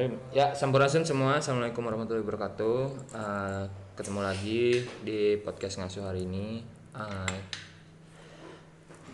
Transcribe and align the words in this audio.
Bismillahirrahmanirrahim. 0.00 0.32
Ya, 0.32 0.56
sampurasun 0.56 1.04
semua. 1.04 1.44
Assalamualaikum 1.44 1.84
warahmatullahi 1.84 2.24
wabarakatuh. 2.24 2.76
Uh, 3.12 3.68
ketemu 4.00 4.20
lagi 4.24 4.64
di 5.04 5.36
podcast 5.44 5.76
ngasuh 5.76 6.08
hari 6.08 6.24
ini. 6.24 6.64
Uh, 6.96 7.36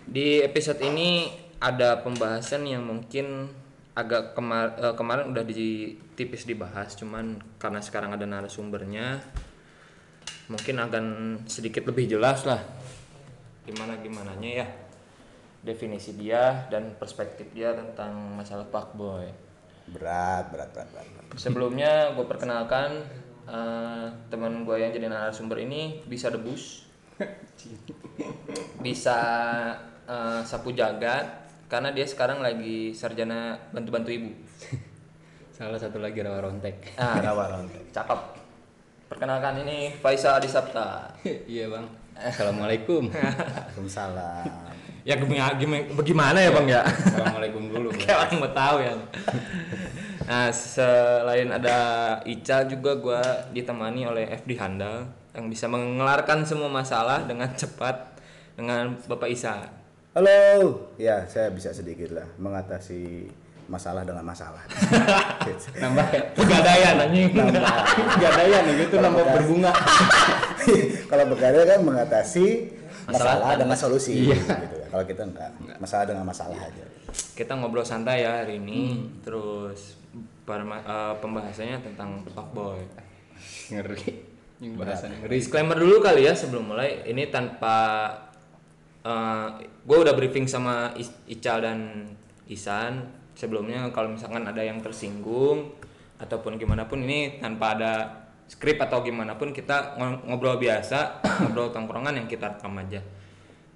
di 0.06 0.38
episode 0.46 0.78
ini 0.86 1.26
ada 1.58 2.06
pembahasan 2.06 2.70
yang 2.70 2.86
mungkin 2.86 3.50
agak 3.98 4.38
kemar 4.38 4.78
uh, 4.78 4.94
kemarin 4.94 5.34
udah 5.34 5.42
di 5.42 5.98
tipis 6.14 6.46
dibahas, 6.46 6.94
cuman 6.94 7.42
karena 7.58 7.82
sekarang 7.82 8.14
ada 8.14 8.22
narasumbernya, 8.22 9.18
mungkin 10.46 10.86
akan 10.86 11.06
sedikit 11.50 11.82
lebih 11.82 12.14
jelas 12.14 12.46
lah 12.46 12.62
gimana 13.66 13.98
gimananya 13.98 14.62
ya 14.62 14.66
definisi 15.66 16.14
dia 16.14 16.70
dan 16.70 16.94
perspektif 16.94 17.50
dia 17.50 17.74
tentang 17.74 18.38
masalah 18.38 18.70
fuckboy. 18.70 19.26
berat 19.26 19.54
berat 19.90 20.50
berat 20.50 20.70
berat, 20.74 20.88
berat. 20.90 21.06
Sebelumnya 21.38 22.14
gue 22.16 22.26
perkenalkan 22.26 23.06
uh, 23.46 24.06
teman 24.30 24.66
gue 24.66 24.76
yang 24.78 24.90
jadi 24.90 25.06
narasumber 25.06 25.62
ini 25.62 26.02
bisa 26.06 26.30
debus, 26.32 26.86
bisa 28.86 29.18
uh, 30.06 30.40
sapu 30.42 30.74
jagat, 30.74 31.46
karena 31.70 31.94
dia 31.94 32.06
sekarang 32.06 32.42
lagi 32.42 32.90
sarjana 32.94 33.58
bantu-bantu 33.70 34.10
ibu. 34.10 34.30
Salah 35.56 35.80
satu 35.80 36.04
lagi 36.04 36.20
rawa 36.20 36.44
rontek. 36.44 37.00
Ah, 37.00 37.16
Rawa 37.16 37.48
rontek. 37.48 37.88
cakep. 37.88 38.20
Perkenalkan 39.08 39.64
ini 39.64 39.88
Faisal 40.04 40.36
Adisapta. 40.36 41.16
iya 41.48 41.70
bang. 41.72 41.86
Assalamualaikum. 42.12 43.08
Waalaikumsalam 43.14 44.75
Ya 45.06 45.14
gimana, 45.14 45.54
bagaimana 45.94 46.38
ya 46.42 46.50
bang 46.50 46.66
ya? 46.66 46.82
Assalamualaikum 46.82 47.70
dulu. 47.70 47.88
Bang. 47.94 48.02
Kayak 48.02 48.18
orang 48.26 48.36
mau 48.42 48.50
tahu 48.50 48.76
ya. 48.82 48.92
Nah 50.26 50.50
selain 50.50 51.46
ada 51.54 51.78
Ica 52.26 52.66
juga 52.66 52.98
gue 52.98 53.22
ditemani 53.54 54.02
oleh 54.02 54.26
FD 54.34 54.58
Handal 54.58 55.06
yang 55.30 55.46
bisa 55.46 55.70
mengelarkan 55.70 56.42
semua 56.42 56.66
masalah 56.66 57.22
dengan 57.22 57.46
cepat 57.54 58.18
dengan 58.58 58.98
Bapak 59.06 59.30
Isa. 59.30 59.70
halo 60.16 60.88
ya 60.96 61.28
saya 61.28 61.52
bisa 61.52 61.76
sedikit 61.76 62.08
lah 62.16 62.24
mengatasi 62.40 63.28
masalah 63.68 64.00
dengan 64.00 64.24
masalah 64.24 64.64
Nambah 65.82 66.06
pegadaian 66.32 66.96
anjing. 66.96 67.36
Pegadaian 68.16 68.64
gitu 68.80 68.96
nambah 68.96 69.22
berbunga. 69.22 69.70
kalau 71.06 71.24
bekerja 71.30 71.62
kan 71.68 71.80
mengatasi 71.84 72.46
masalah, 73.06 73.38
Masalah 73.38 73.50
dengan 73.60 73.76
solusi 73.76 74.32
Iya. 74.32 74.40
Gitu 75.04 75.20
kalau 75.20 75.36
kita 75.36 75.52
enggak 75.58 75.76
masalah 75.76 76.04
dengan 76.08 76.24
masalah 76.24 76.56
aja 76.56 76.84
Kita 77.36 77.52
ngobrol 77.52 77.84
santai 77.84 78.24
ya 78.24 78.44
hari 78.44 78.56
ini. 78.56 79.04
Terus 79.20 79.96
perma- 80.44 80.80
eh, 80.80 81.14
pembahasannya 81.16 81.80
tentang 81.80 82.24
fuckboy. 82.28 82.80
Ngeri. 83.72 84.24
Bahasan 84.76 85.20
ngeri. 85.20 85.36
Disclaimer 85.36 85.76
dulu 85.76 86.00
kali 86.00 86.24
ya 86.24 86.32
sebelum 86.32 86.72
mulai. 86.72 87.04
Ini 87.04 87.28
tanpa 87.28 88.08
gue 89.86 89.98
udah 90.02 90.18
briefing 90.18 90.50
sama 90.50 90.90
Ical 91.28 91.62
dan 91.62 92.10
Isan 92.46 93.06
sebelumnya 93.36 93.86
kalau 93.94 94.10
misalkan 94.10 94.42
ada 94.42 94.58
yang 94.58 94.82
tersinggung 94.82 95.76
ataupun 96.16 96.56
gimana 96.56 96.88
pun 96.88 97.04
ini 97.04 97.38
tanpa 97.38 97.78
ada 97.78 97.92
skrip 98.48 98.80
atau 98.80 99.04
gimana 99.04 99.36
pun 99.36 99.52
kita 99.52 99.94
ngo- 99.94 100.26
ngobrol 100.26 100.56
biasa 100.56 101.20
ngobrol 101.44 101.70
tongkrongan 101.70 102.18
yang 102.18 102.26
kita 102.26 102.56
rekam 102.56 102.74
aja 102.78 102.98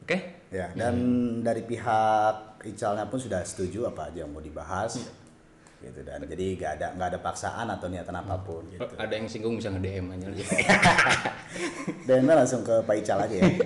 oke 0.03 0.40
ya 0.51 0.67
dan 0.75 0.95
dari 1.41 1.63
pihak 1.63 2.61
Icalnya 2.61 3.09
pun 3.09 3.17
sudah 3.17 3.41
setuju 3.41 3.89
apa 3.89 4.13
aja 4.13 4.27
yang 4.27 4.35
mau 4.35 4.43
dibahas 4.43 5.01
gitu 5.81 6.05
dan 6.05 6.21
jadi 6.29 6.61
nggak 6.61 6.73
ada 6.77 6.87
nggak 6.93 7.09
ada 7.09 7.21
paksaan 7.25 7.67
atau 7.73 7.89
niatan 7.89 8.13
apa 8.13 8.37
pun 8.45 8.69
gitu 8.69 8.85
Ada 9.01 9.17
yang 9.17 9.25
singgung 9.25 9.57
bisa 9.57 9.73
nge-DM 9.73 10.13
aja. 10.13 10.29
dan 12.11 12.29
langsung 12.29 12.61
ke 12.61 12.85
Pak 12.85 12.95
Ical 13.01 13.25
aja 13.25 13.33
ya 13.33 13.49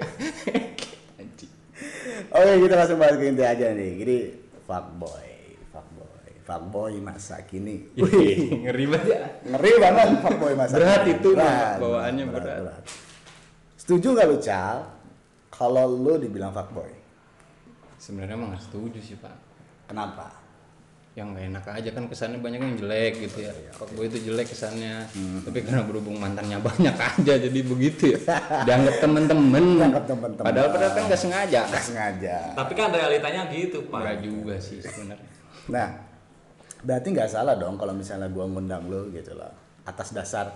Oke 2.34 2.52
kita 2.66 2.74
langsung 2.74 2.98
balik 2.98 3.18
ke 3.18 3.26
inti 3.30 3.44
aja 3.46 3.66
nih. 3.74 3.92
Jadi 4.02 4.16
fuckboy, 4.66 5.28
fuckboy, 5.70 6.30
fuckboy 6.42 6.94
masa 6.98 7.38
kini. 7.46 7.90
Wih, 7.94 8.62
Ngeri 8.66 8.84
banget 8.90 9.06
ya. 9.10 9.22
ngeri 9.54 9.72
banget 9.78 10.06
fuckboy 10.18 10.52
masa 10.58 10.74
Berat 10.78 11.02
kini. 11.06 11.14
itu, 11.18 11.30
bawaannya 11.34 12.24
berat. 12.30 12.82
Setuju 13.78 14.06
nggak 14.18 14.26
lu 14.30 14.38
Cal? 14.42 14.93
Kalau 15.54 15.86
lu 15.86 16.18
dibilang 16.18 16.50
fuckboy, 16.50 16.90
Sebenarnya 17.94 18.34
emang 18.34 18.52
nggak 18.52 18.64
setuju 18.66 18.98
sih 19.00 19.16
pak. 19.16 19.32
kenapa? 19.86 20.28
Yang 21.14 21.26
nggak 21.30 21.44
enak 21.46 21.64
aja 21.70 21.90
kan 21.94 22.04
kesannya 22.10 22.42
banyak 22.42 22.58
yang 22.58 22.74
jelek 22.74 23.12
gitu 23.22 23.46
ya. 23.46 23.54
Fuckboy 23.70 24.10
itu 24.10 24.28
jelek 24.28 24.50
kesannya. 24.50 25.06
Tapi 25.40 25.62
karena 25.62 25.86
berhubung 25.86 26.18
mantannya 26.18 26.58
banyak 26.68 26.90
aja 26.92 27.34
jadi 27.38 27.60
begitu 27.62 28.18
ya. 28.18 28.20
Dianggap 28.66 28.98
temen-temen. 28.98 29.64
Dianggap 29.78 30.04
temen-temen. 30.10 30.44
Padahal 30.44 30.68
padahal 30.74 30.92
kan 30.92 31.02
nggak 31.06 31.22
sengaja. 31.22 31.60
Nggak 31.70 31.84
sengaja. 31.86 32.36
tapi 32.52 32.72
kan 32.74 32.90
realitanya 32.90 33.46
gitu 33.48 33.78
Enggak 33.86 34.18
juga 34.20 34.54
sih 34.58 34.82
sebenarnya. 34.82 35.28
Nah, 35.70 35.88
berarti 36.82 37.08
nggak 37.14 37.30
salah 37.30 37.54
dong 37.56 37.78
kalau 37.78 37.94
misalnya 37.94 38.26
gua 38.28 38.44
ngundang 38.50 38.84
lu 38.90 39.08
gitu 39.14 39.38
loh. 39.38 39.54
Atas 39.86 40.10
dasar 40.10 40.50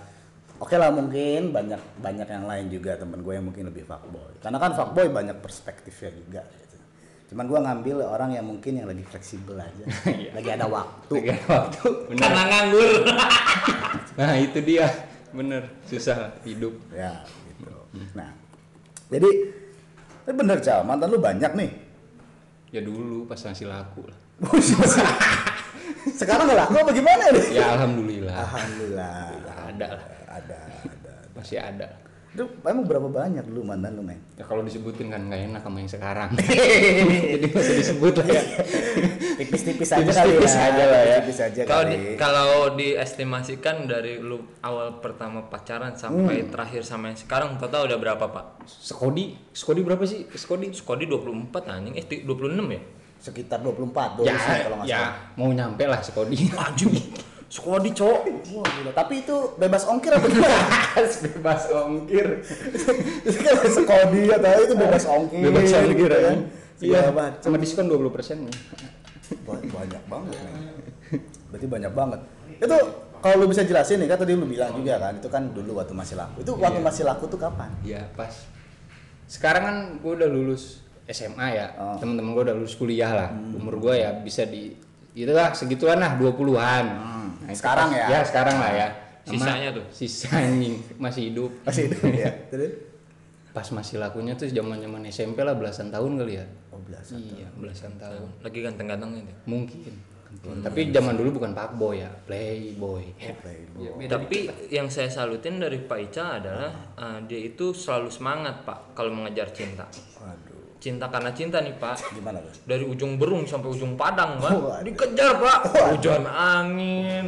Oke 0.59 0.75
lah 0.75 0.91
mungkin 0.91 1.55
banyak 1.55 1.79
banyak 2.03 2.27
yang 2.27 2.45
lain 2.45 2.65
juga 2.67 2.99
temen 2.99 3.23
gue 3.23 3.31
yang 3.31 3.47
mungkin 3.47 3.71
lebih 3.71 3.87
fuckboy. 3.87 4.43
Karena 4.43 4.59
kan 4.59 4.75
fuckboy 4.75 5.07
banyak 5.07 5.39
perspektifnya 5.39 6.11
juga 6.11 6.41
gitu. 6.43 6.69
Cuman 7.29 7.45
gua 7.45 7.59
ngambil 7.61 8.09
orang 8.09 8.33
yang 8.33 8.45
mungkin 8.49 8.81
yang 8.81 8.89
lagi 8.89 9.05
fleksibel 9.05 9.53
aja. 9.53 9.85
lagi 10.35 10.49
ada 10.49 10.65
waktu. 10.65 11.13
Tiga 11.13 11.35
waktu. 11.45 11.87
Bener. 12.09 12.21
karena 12.25 12.43
nganggur 12.49 12.91
Nah 14.19 14.33
itu 14.35 14.59
dia. 14.65 14.87
Bener. 15.29 15.63
Susah 15.85 16.33
hidup. 16.41 16.73
Ya, 16.89 17.21
gitu. 17.45 17.69
Nah, 18.17 18.33
jadi 19.13 19.29
tapi 20.25 20.35
bener 20.45 20.57
Cal, 20.61 20.81
mantan 20.85 21.09
lu 21.13 21.21
banyak 21.21 21.51
nih. 21.53 21.71
Ya 22.73 22.81
dulu 22.81 23.29
pas 23.29 23.37
masih 23.37 23.69
laku 23.69 24.05
lah. 24.09 24.19
Sekarang 26.19 26.49
nggak 26.49 26.59
laku 26.65 26.73
apa 26.81 26.91
gimana 26.93 27.23
nih? 27.33 27.45
Ya 27.53 27.65
alhamdulillah. 27.77 28.35
Alhamdulillah. 28.41 29.13
Ada 29.69 29.87
lah. 29.95 30.18
Masih 31.39 31.57
ada. 31.57 31.87
Itu 32.29 32.45
emang 32.61 32.85
berapa 32.85 33.07
banyak 33.07 33.41
dulu 33.43 33.65
mantan 33.65 33.95
lu, 33.95 34.03
men? 34.03 34.21
Ya 34.35 34.43
kalau 34.43 34.61
disebutin 34.61 35.09
kan 35.09 35.25
nggak 35.25 35.49
enak 35.49 35.61
sama 35.61 35.77
yang 35.77 35.89
sekarang. 35.89 36.29
Jadi 37.33 37.47
masih 37.49 37.73
disebut 37.75 38.13
lah 38.15 38.27
ya. 38.29 38.43
Tipis-tipis 39.35 39.89
aja 39.89 40.03
kali 40.03 40.13
Tipis-tipis 40.29 40.53
ya. 40.53 40.61
aja 40.63 40.83
lah 40.85 41.01
ya. 41.01 41.15
Tipis 41.17 41.39
aja 41.41 41.61
kalau 41.63 41.81
kali. 41.81 41.91
di- 41.91 42.15
kalau 42.15 42.49
diestimasikan 42.75 43.75
dari 43.83 44.19
lu 44.19 44.37
awal 44.61 44.99
pertama 44.99 45.41
pacaran 45.43 45.95
sampai 45.95 46.45
terakhir 46.45 46.83
sama 46.83 47.07
yang 47.07 47.17
sekarang 47.17 47.55
total 47.55 47.87
udah 47.87 47.97
berapa 47.97 48.25
pak 48.25 48.45
Skodi, 48.67 49.33
Skodi 49.49 49.81
berapa 49.81 50.03
sih? 50.03 50.29
Skodi? 50.29 50.69
Skodi 50.69 51.07
24 51.07 51.49
anjing 51.65 51.95
eh 51.95 52.05
26 52.05 52.29
ya 52.69 52.81
Sekitar 53.17 53.59
24 53.59 54.21
Ya, 54.21 54.31
29 54.31 54.63
kalau 54.63 54.75
nggak 54.77 54.87
ya 54.87 54.99
salah. 55.01 55.13
mau 55.33 55.49
nyampe 55.49 55.83
lah 55.83 55.99
Skodi. 55.99 56.45
anjing 56.53 56.93
Skodi 57.49 57.89
cowok 57.91 58.21
Wah, 58.53 58.65
gila. 58.69 58.91
Tapi 58.93 59.13
itu 59.21 59.35
bebas 59.57 59.83
ongkir 59.83 60.13
apa 60.13 60.25
gimana? 60.25 60.57
Bebas 61.25 61.61
ongkir. 61.67 62.27
itu 63.25 63.37
kan 63.41 63.55
sekodi 63.65 64.29
atau 64.29 64.61
itu 64.61 64.75
bebas 64.75 65.03
ongkir. 65.03 65.41
Bebas 65.43 65.65
ongkir 65.73 65.97
gitu 65.97 66.13
ya. 66.15 66.33
Iya, 66.79 66.99
sama 67.39 67.57
diskon 67.57 67.89
20 67.89 68.07
persen 68.09 68.37
Ba- 69.43 69.59
banyak 69.59 70.03
banget 70.05 70.37
berarti 71.49 71.67
banyak 71.67 71.91
banget 71.91 72.21
itu 72.55 72.77
kalau 73.19 73.35
lu 73.35 73.45
bisa 73.45 73.61
jelasin 73.61 73.99
nih 73.99 74.07
kan 74.07 74.17
tadi 74.17 74.31
lu 74.31 74.45
bilang 74.45 74.71
juga 74.71 74.97
kan 74.97 75.13
itu 75.13 75.27
kan 75.27 75.49
dulu 75.49 75.75
waktu 75.75 75.91
masih 75.91 76.15
laku 76.15 76.39
itu 76.39 76.53
waktu 76.55 76.79
Iya. 76.79 76.85
masih 76.85 77.03
laku 77.03 77.25
tuh 77.27 77.37
kapan 77.37 77.69
Iya 77.81 78.07
pas. 78.13 78.31
Sekarang 79.25 79.63
kan 79.63 79.75
gue 79.97 80.13
udah 80.15 80.25
lulus 80.25 80.81
SMA 81.05 81.47
ya, 81.51 81.67
Oh. 81.75 81.97
temen-temen 81.97 82.31
gue 82.31 82.43
udah 82.43 82.55
lulus 82.55 82.73
kuliah 82.73 83.11
lah. 83.11 83.29
Umur 83.33 83.77
gue 83.79 83.93
ya 83.97 84.13
bisa 84.15 84.45
di 84.45 84.73
itulah 85.13 85.51
segituan 85.51 85.97
lah 85.97 86.15
20-an. 86.15 86.85
Nah, 87.49 87.57
Sekarang 87.57 87.89
ya? 87.89 88.05
Ya 88.07 88.19
sekarang 88.21 88.55
lah 88.55 88.71
ya. 88.71 88.87
Sisanya 89.25 89.69
tuh? 89.71 89.85
Sisa 89.89 90.29
anjing 90.31 90.77
masih 90.97 91.29
hidup. 91.29 91.49
masih 91.61 91.89
hidup 91.89 92.01
ya 92.15 92.29
terus 92.47 92.73
Pas 93.49 93.65
masih 93.69 93.97
lakunya 93.97 94.33
tuh 94.33 94.45
zaman-zaman 94.45 95.01
SMP 95.07 95.41
lah 95.41 95.53
belasan 95.53 95.89
tahun 95.89 96.17
kali 96.17 96.37
ya. 96.37 96.45
oh 96.69 96.77
belasan 96.79 97.17
Iya, 97.17 97.49
belasan 97.53 97.97
tahun. 97.97 98.29
lagi 98.39 98.61
ganteng-gantengnya 98.61 99.25
tuh 99.25 99.37
Mungkin. 99.45 99.93
Tapi 100.61 100.93
zaman 100.93 101.17
dulu 101.17 101.41
bukan 101.41 101.51
Pakboy 101.51 101.99
ya, 101.99 102.09
Playboy. 102.23 103.01
Playboy. 103.17 104.05
tapi 104.05 104.45
yang 104.69 104.85
saya 104.85 105.09
salutin 105.09 105.57
dari 105.57 105.81
Pak 105.81 105.99
Ica 105.99 106.37
adalah 106.37 106.69
uh, 106.95 107.19
dia 107.25 107.41
itu 107.43 107.73
selalu 107.73 108.13
semangat 108.13 108.61
pak 108.61 108.93
kalau 108.93 109.09
mengejar 109.09 109.49
cinta 109.49 109.89
waduh 110.15 110.48
cinta 110.79 111.05
karena 111.05 111.29
cinta 111.29 111.59
nih 111.59 111.75
pak. 111.75 111.99
Gimana 112.09 112.39
tuh? 112.39 112.51
Dari 112.63 112.83
ujung 112.83 113.15
berung 113.15 113.43
sampai 113.43 113.69
ujung 113.69 113.93
padang 113.93 114.39
pak. 114.39 114.81
Dikejar 114.81 115.37
pak. 115.37 115.59
Waduh. 115.67 115.87
hujan 115.93 116.23
angin. 116.25 117.25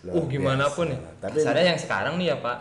Luar 0.00 0.14
uh 0.14 0.24
gimana 0.26 0.64
biasa. 0.64 0.76
pun 0.76 0.86
ya 0.88 0.98
Tapi- 1.18 1.42
Tapi 1.42 1.60
yang 1.64 1.74
sekarang 1.76 2.14
nih 2.14 2.26
ya 2.28 2.36
pak. 2.38 2.56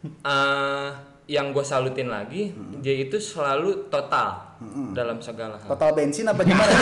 Eh, 0.00 0.88
yang 1.28 1.50
gue 1.50 1.62
salutin 1.62 2.08
lagi 2.08 2.50
dia 2.80 2.96
itu 2.96 3.14
selalu 3.16 3.86
total 3.86 4.58
dalam 4.90 5.18
segala 5.18 5.54
hal. 5.56 5.68
Total 5.68 5.90
bensin 5.92 6.24
apa 6.24 6.42
gimana? 6.42 6.70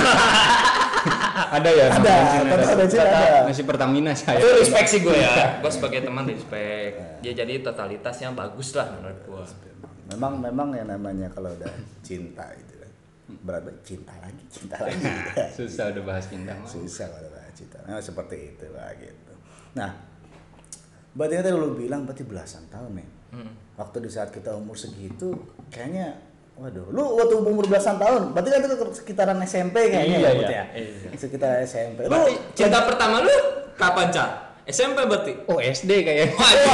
Ada 1.48 1.70
ya 1.70 1.84
Ada, 1.88 2.00
bensin 2.00 2.40
total 2.42 2.76
bensin 2.76 2.98
ada. 3.00 3.20
masih 3.44 3.64
Pertamina 3.64 4.12
saya. 4.12 4.36
Itu 4.36 4.48
respect 4.52 4.88
sih 4.88 5.00
gue 5.00 5.14
ya. 5.14 5.60
Gue 5.60 5.70
sebagai 5.70 6.00
teman 6.00 6.26
respect. 6.32 7.22
Ya 7.22 7.32
jadi 7.34 7.60
totalitasnya 7.60 8.32
bagus 8.32 8.72
lah 8.72 8.88
menurut 8.90 9.18
gue 9.20 9.42
memang 10.08 10.40
memang 10.40 10.68
yang 10.72 10.88
namanya 10.88 11.28
kalau 11.28 11.52
udah 11.52 11.72
cinta 12.00 12.44
itu 12.54 12.74
kan. 12.76 12.90
Berat 13.44 13.62
banget. 13.62 13.80
Cinta 13.84 14.14
lagi 14.18 14.42
cinta 14.48 14.76
lagi. 14.84 15.04
Susah 15.52 15.84
udah 15.92 16.02
bahas 16.02 16.24
cinta 16.26 16.52
mah. 16.52 16.64
susah 16.64 17.06
udah 17.08 17.44
cinta. 17.52 17.76
Nah, 17.84 18.00
seperti 18.00 18.36
itu 18.50 18.66
lah 18.72 18.88
gitu. 18.96 19.32
Nah 19.74 19.90
berarti 21.12 21.34
tadi 21.40 21.50
lu 21.50 21.74
bilang 21.74 22.04
berarti 22.04 22.22
belasan 22.22 22.64
tahun 22.68 22.90
men. 22.94 23.08
Hmm. 23.28 23.52
waktu 23.76 24.00
di 24.00 24.08
saat 24.08 24.32
kita 24.32 24.56
umur 24.56 24.72
segitu 24.72 25.28
kayaknya 25.68 26.16
waduh 26.56 26.88
lu 26.88 27.12
waktu 27.12 27.36
umur 27.36 27.68
belasan 27.68 28.00
tahun 28.00 28.32
berarti 28.32 28.48
kan 28.48 28.60
itu 28.64 28.74
sekitaran 28.96 29.36
SMP 29.44 29.92
kayaknya 29.92 30.16
Iya, 30.16 30.30
ya, 30.32 30.32
iya. 30.32 30.64
ya? 31.12 31.12
Sekitar 31.12 31.60
SMP 31.60 32.08
lu 32.08 32.16
berarti 32.16 32.40
cinta 32.56 32.88
pertama 32.88 33.20
lu 33.20 33.36
kapan 33.76 34.08
cah 34.08 34.47
SMP 34.68 35.00
berarti 35.02 35.32
oh 35.44 35.58
SD 35.58 35.90
kayaknya 36.02 36.28
Waduh. 36.30 36.72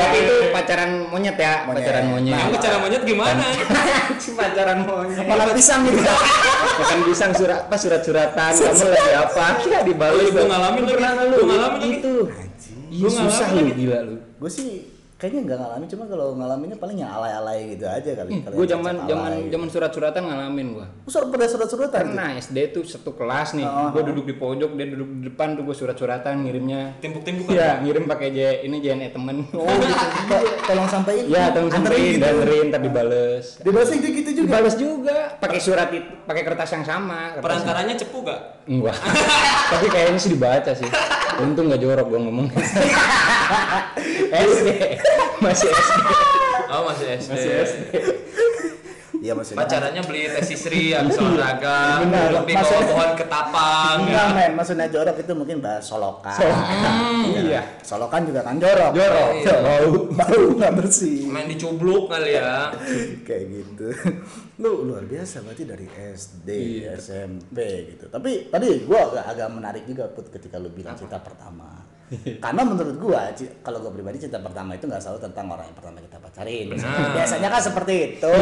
tapi 0.00 0.16
itu 0.18 0.34
pacaran 0.48 0.90
monyet 1.06 1.36
ya 1.36 1.62
Monyet. 1.62 1.76
pacaran 1.78 2.04
monyet 2.08 2.34
Nah, 2.34 2.56
cara 2.56 2.76
monyet 2.78 3.02
gimana? 3.04 3.44
pacaran 4.34 4.78
monyet 4.82 5.24
malah 5.24 5.46
pisang 5.52 5.84
gitu 5.84 6.00
Bukan 6.78 6.98
pisang 7.04 7.32
surat 7.32 7.60
apa 7.62 7.76
surat-suratan 7.76 8.50
kamu 8.50 8.84
lagi 8.88 9.12
apa 9.14 9.46
ya 9.62 9.80
dibalas 9.82 10.14
Oh, 10.14 10.22
iya, 10.22 10.32
gua 10.32 10.44
ngalamin 10.46 10.82
lagi. 10.82 10.90
pernah 10.90 11.10
lu 11.20 11.36
ngalamin 11.44 11.60
lagi. 11.78 11.88
itu 11.94 12.14
Anjing. 12.26 12.78
iya 12.88 13.08
susah 13.10 13.46
ngalamin 13.46 13.64
lu 13.66 13.74
gila 13.76 13.98
lu 14.02 14.14
gue 14.34 14.50
sih 14.50 14.68
kayaknya 15.18 15.50
nggak 15.50 15.58
ngalamin 15.58 15.88
cuma 15.90 16.04
kalau 16.06 16.26
ngalaminnya 16.38 16.78
paling 16.78 17.02
yang 17.02 17.10
alay-alay 17.10 17.74
gitu 17.74 17.90
aja 17.90 18.10
kali 18.22 18.38
kalau 18.38 18.54
gue 18.54 18.66
zaman 18.70 18.94
zaman 19.02 19.30
gitu. 19.34 19.50
zaman 19.58 19.66
surat-suratan 19.66 20.22
ngalamin 20.22 20.66
gua 20.78 20.86
Lu 21.02 21.10
surat 21.10 21.26
pada 21.26 21.46
surat-suratan 21.50 21.90
gitu? 21.98 22.14
pernah 22.14 22.28
SD 22.38 22.58
tuh 22.70 22.82
satu 22.86 23.10
kelas 23.18 23.58
nih 23.58 23.66
Oh, 23.66 23.90
gue 23.90 24.02
duduk 24.14 24.30
di 24.30 24.34
pojok 24.38 24.78
dia 24.78 24.86
duduk 24.86 25.10
di 25.18 25.22
depan 25.26 25.58
tuh 25.58 25.66
gue 25.66 25.74
surat-suratan 25.74 26.46
ngirimnya 26.46 27.02
Timpuk-timpuk 27.02 27.50
Iya, 27.50 27.82
ngirim 27.82 28.06
pakai 28.06 28.28
J 28.30 28.38
ini 28.62 28.78
JNE 28.78 29.10
temen. 29.10 29.42
Oh 29.58 29.66
gitu. 29.66 30.36
Tolong 30.70 30.86
sampein. 30.86 31.26
Iya, 31.26 31.50
tolong 31.50 31.66
gitu. 31.74 31.90
dan 32.22 32.32
anterin 32.38 32.64
ntar 32.70 32.80
dibales. 32.80 33.46
Dibalas 33.58 33.88
gitu 33.90 34.06
gitu 34.14 34.30
juga. 34.38 34.46
Dibales 34.46 34.74
juga 34.78 35.18
pakai 35.42 35.58
surat 35.58 35.88
itu, 35.90 36.12
pakai 36.22 36.42
kertas 36.46 36.70
yang 36.78 36.84
sama. 36.86 37.34
kertas 37.34 37.42
Perantaranya 37.42 37.94
cepu 37.98 38.22
gak? 38.22 38.40
Enggak. 38.70 38.94
Tapi 39.74 39.86
kayaknya 39.90 40.18
sih 40.22 40.30
dibaca 40.30 40.72
sih. 40.78 40.86
Untung 41.38 41.70
nggak 41.70 41.80
jorok 41.82 42.06
gua 42.10 42.20
ngomong. 42.26 42.48
SD. 44.28 44.68
Masih 45.38 45.70
SD. 45.70 45.98
Oh 46.68 46.82
masih 46.90 47.06
SD. 47.16 47.30
Masih 47.30 47.50
SD. 47.64 47.82
Iya 49.18 49.32
maksudnya. 49.34 49.58
Pacarannya 49.60 50.02
beli 50.06 50.22
tes 50.30 50.48
istri 50.48 50.80
habis 50.96 51.18
olahraga, 51.18 52.06
bawah 52.06 52.42
maksudnya- 52.46 52.86
pohon 52.86 53.10
ketapang. 53.14 53.96
Enggak 54.06 54.26
men, 54.30 54.52
maksudnya 54.54 54.86
jorok 54.86 55.16
itu 55.18 55.32
mungkin 55.34 55.56
bahas 55.58 55.82
solokan. 55.82 56.38
Iya. 57.38 57.62
Solokan 57.80 58.26
juga 58.26 58.42
kan 58.42 58.58
jorok. 58.58 58.92
Jorok. 58.92 59.30
Iya. 59.36 59.56
Bau. 59.60 59.90
Bau 60.10 60.42
nggak 60.54 60.72
bersih. 60.74 61.26
Main 61.26 61.46
dicubluk 61.46 62.08
kali 62.08 62.34
ya. 62.34 62.70
Kayak 63.26 63.44
gitu. 63.52 63.88
Lu 64.58 64.84
luar 64.84 65.06
biasa 65.06 65.42
berarti 65.42 65.62
dari 65.62 65.86
SD, 66.12 66.48
Iya. 66.48 66.98
SMP 66.98 67.58
gitu. 67.94 68.10
Tapi 68.10 68.48
tadi 68.48 68.82
gua 68.84 69.06
agak, 69.08 69.24
agak 69.28 69.48
menarik 69.50 69.84
juga 69.84 70.10
put 70.10 70.28
ketika 70.28 70.58
lu 70.58 70.68
bilang 70.68 70.94
cinta 70.94 71.18
pertama. 71.18 71.86
Karena 72.44 72.62
menurut 72.62 72.96
gua 72.96 73.28
kalau 73.60 73.78
gua 73.78 73.90
pribadi 73.90 74.16
cinta 74.18 74.38
pertama 74.38 74.72
itu 74.72 74.84
nggak 74.84 74.98
selalu 74.98 75.20
tentang 75.22 75.46
orang 75.46 75.64
yang 75.64 75.76
pertama 75.76 75.98
kita 75.98 76.16
pacarin. 76.16 76.64
Biasanya, 76.66 76.94
Benar. 76.94 77.14
biasanya 77.14 77.48
kan 77.48 77.60
seperti 77.62 77.94
itu. 78.06 78.32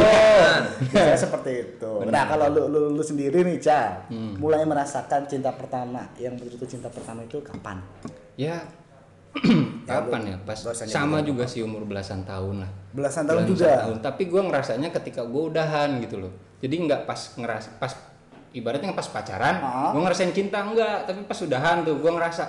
Biasanya 0.89 1.19
seperti 1.19 1.51
itu. 1.63 1.93
Nah, 2.07 2.25
kalau 2.25 2.47
lu, 2.49 2.63
lu, 2.67 2.81
lu 2.93 3.03
sendiri 3.03 3.43
nih, 3.43 3.59
Ca, 3.59 4.07
mulai 4.37 4.63
merasakan 4.63 5.27
cinta 5.27 5.51
pertama 5.51 6.07
yang 6.17 6.35
betul-betul 6.35 6.69
cinta 6.71 6.89
pertama 6.89 7.23
itu 7.23 7.39
kapan? 7.41 7.83
Ya 8.35 8.63
kapan 9.85 10.21
ya 10.27 10.37
pas 10.41 10.57
bahasanya 10.57 10.89
sama 10.91 11.21
juga 11.21 11.45
sih 11.45 11.61
umur 11.61 11.85
belasan 11.85 12.25
tahun 12.25 12.65
lah 12.65 12.71
Belasan 12.91 13.25
tahun 13.25 13.45
Belasan 13.45 13.53
juga. 13.53 13.73
tahun. 13.79 13.97
tapi 14.01 14.23
gue 14.27 14.41
ngerasanya 14.41 14.89
ketika 14.91 15.21
gue 15.23 15.43
udahan 15.47 16.01
gitu 16.01 16.17
loh 16.19 16.33
jadi 16.57 16.73
nggak 16.73 17.01
pas 17.05 17.37
ngeras 17.37 17.69
pas 17.77 17.93
ibaratnya 18.51 18.89
pas 18.91 19.05
pacaran 19.05 19.61
Ah. 19.61 19.93
gue 19.93 20.01
ngerasain 20.01 20.33
cinta 20.33 20.65
enggak 20.65 21.05
tapi 21.05 21.21
pas 21.23 21.37
udahan 21.37 21.85
tuh 21.85 22.01
gue 22.01 22.09
ngerasa 22.09 22.45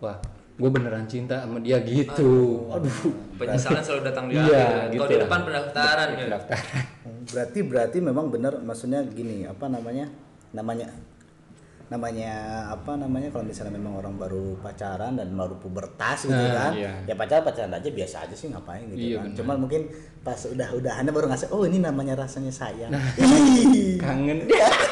wah 0.00 0.16
gue 0.52 0.68
beneran 0.68 1.04
cinta 1.04 1.42
sama 1.42 1.58
dia 1.58 1.80
gitu 1.80 2.68
Aduh. 2.68 2.92
Penyesalan 3.34 3.80
selalu 3.80 4.02
datang 4.04 4.24
di 4.26 4.34
Iya, 4.34 4.44
akhir. 4.44 4.52
ya. 4.52 4.82
gitu 4.86 4.98
Kalau 4.98 5.10
di 5.10 5.18
depan 5.18 5.40
pendaftaran 5.42 6.06
ya. 6.08 6.16
pendaftaran 6.20 6.84
Berarti 7.24 7.58
berarti 7.62 7.98
memang 7.98 8.26
benar 8.28 8.52
maksudnya 8.58 9.00
gini, 9.04 9.42
apa 9.44 9.66
namanya? 9.66 10.06
Namanya 10.52 10.86
namanya 11.88 12.32
apa 12.70 12.96
namanya 12.96 13.28
kalau 13.28 13.44
misalnya 13.44 13.76
memang 13.76 13.92
orang 13.94 14.16
baru 14.16 14.56
pacaran 14.56 15.12
dan 15.12 15.28
baru 15.30 15.56
pubertas 15.56 16.24
gitu 16.24 16.32
Nah, 16.32 16.48
kan 16.58 16.72
iya. 16.72 16.88
ya 17.04 17.12
pacaran 17.12 17.44
pacaran 17.44 17.68
aja 17.70 17.84
biasa 17.84 18.16
aja 18.24 18.32
sih 18.32 18.48
ngapain 18.48 18.88
gitu 18.88 18.96
Iya, 18.96 19.16
kan 19.18 19.24
benar. 19.26 19.36
cuman 19.36 19.56
mungkin 19.60 19.82
pas 20.18 20.40
udah 20.42 20.68
udahannya 20.72 21.12
baru 21.12 21.28
ngasih 21.28 21.52
oh 21.52 21.62
ini 21.62 21.78
namanya 21.78 22.16
rasanya 22.16 22.48
sayang 22.48 22.88
Nah. 22.88 23.02
Kangen 24.00 24.48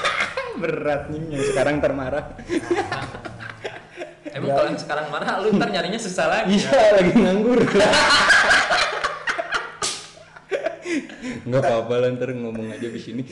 berat 0.60 1.08
nih 1.08 1.22
yang 1.30 1.44
sekarang 1.46 1.80
termarah 1.80 2.36
Emang 4.30 4.54
kalau 4.54 4.68
yang 4.70 4.78
sekarang 4.78 5.06
marah, 5.10 5.42
lu 5.42 5.48
ntar 5.58 5.68
nyarinya 5.74 5.98
susah 5.98 6.26
lagi. 6.30 6.54
ya. 6.58 6.70
iya 6.70 6.88
lagi 6.98 7.12
nganggur 7.18 7.60
nggak 11.40 11.62
apa-apa 11.66 11.94
lah 11.98 12.08
ntar 12.14 12.30
ngomong 12.36 12.68
aja 12.70 12.88
di 12.90 13.00
sini 13.00 13.22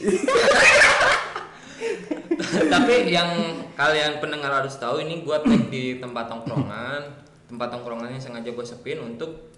Tapi 2.49 3.13
yang 3.13 3.61
kalian 3.77 4.19
pendengar 4.23 4.63
harus 4.63 4.79
tahu 4.81 5.05
ini 5.05 5.21
gua 5.21 5.43
tag 5.45 5.69
di 5.69 6.01
tempat 6.01 6.33
tongkrongan. 6.33 7.03
Tempat 7.49 7.69
tongkrongannya 7.77 8.21
sengaja 8.21 8.53
gue 8.53 8.67
sepin 8.67 9.01
untuk 9.05 9.53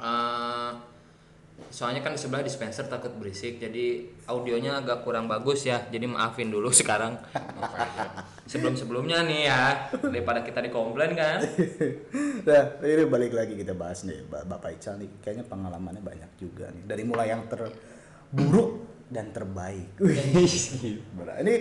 eh, 0.00 0.70
soalnya 1.70 2.06
kan 2.06 2.14
di 2.14 2.20
sebelah 2.22 2.42
dispenser 2.42 2.86
takut 2.86 3.10
berisik 3.18 3.58
jadi 3.58 4.06
audionya 4.26 4.78
agak 4.78 5.02
kurang 5.02 5.26
bagus 5.26 5.66
ya. 5.66 5.82
Jadi 5.90 6.06
maafin 6.06 6.50
dulu 6.50 6.70
sekarang. 6.82 7.18
Sebelum 8.46 8.78
sebelumnya 8.78 9.26
nih 9.26 9.48
ya 9.48 9.90
daripada 9.98 10.46
kita 10.46 10.62
dikomplain 10.62 11.14
kan. 11.14 11.38
Nah 12.44 12.76
ini 12.84 13.08
balik 13.08 13.32
lagi 13.32 13.56
kita 13.56 13.72
bahas 13.72 14.04
nih 14.04 14.20
Ba- 14.28 14.44
Bapak 14.44 14.76
Ical 14.76 15.00
nih. 15.00 15.08
Kayaknya 15.24 15.44
pengalamannya 15.48 16.04
banyak 16.04 16.30
juga 16.36 16.68
nih. 16.70 16.84
Dari 16.84 17.02
mulai 17.02 17.32
yang 17.32 17.48
terburuk 17.48 18.84
dan 19.08 19.32
terbaik. 19.32 19.96
Ini 21.40 21.54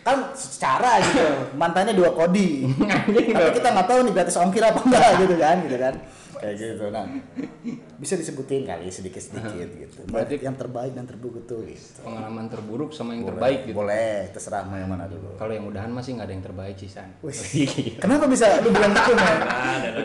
kan 0.00 0.32
secara 0.32 0.96
gitu 1.04 1.20
mantannya 1.60 1.92
dua 1.92 2.16
kodi. 2.16 2.64
Tapi 2.72 3.52
kita 3.52 3.68
nggak 3.68 3.88
tahu 3.88 3.98
nih 4.08 4.12
gratis 4.16 4.40
ongkir 4.40 4.64
apa 4.64 4.80
enggak 4.80 5.10
gitu 5.28 5.34
kan 5.36 5.56
gitu 5.68 5.76
kan 5.76 5.94
kayak 6.40 6.54
gitu 6.56 6.84
nah. 6.88 7.04
Bisa 8.00 8.16
disebutin 8.16 8.64
kali 8.64 8.88
sedikit 8.88 9.20
sedikit 9.20 9.68
gitu. 9.76 10.00
Berarti- 10.08 10.40
yang 10.40 10.56
terbaik 10.56 10.96
dan 10.96 11.04
terburuk 11.04 11.44
tuh 11.44 11.60
gitu. 11.68 12.00
pengalaman 12.00 12.48
terburuk 12.48 12.96
sama 12.96 13.12
yang 13.12 13.28
terbaik 13.28 13.68
gitu. 13.68 13.76
boleh. 13.76 14.32
Terserah 14.32 14.64
mau 14.64 14.80
yang 14.80 14.88
mana 14.88 15.04
dulu. 15.04 15.36
Kalau 15.36 15.52
yang 15.52 15.68
udahan 15.68 15.92
masih 15.92 16.16
nggak 16.16 16.26
ada 16.26 16.34
yang 16.34 16.44
terbaik 16.44 16.76
sih 16.80 16.88
san. 16.88 17.12
Wih, 17.20 17.36
kenapa 18.02 18.24
bisa 18.24 18.48
lu 18.64 18.72
bilang 18.72 18.96
gitu 18.96 19.12
man 19.12 19.38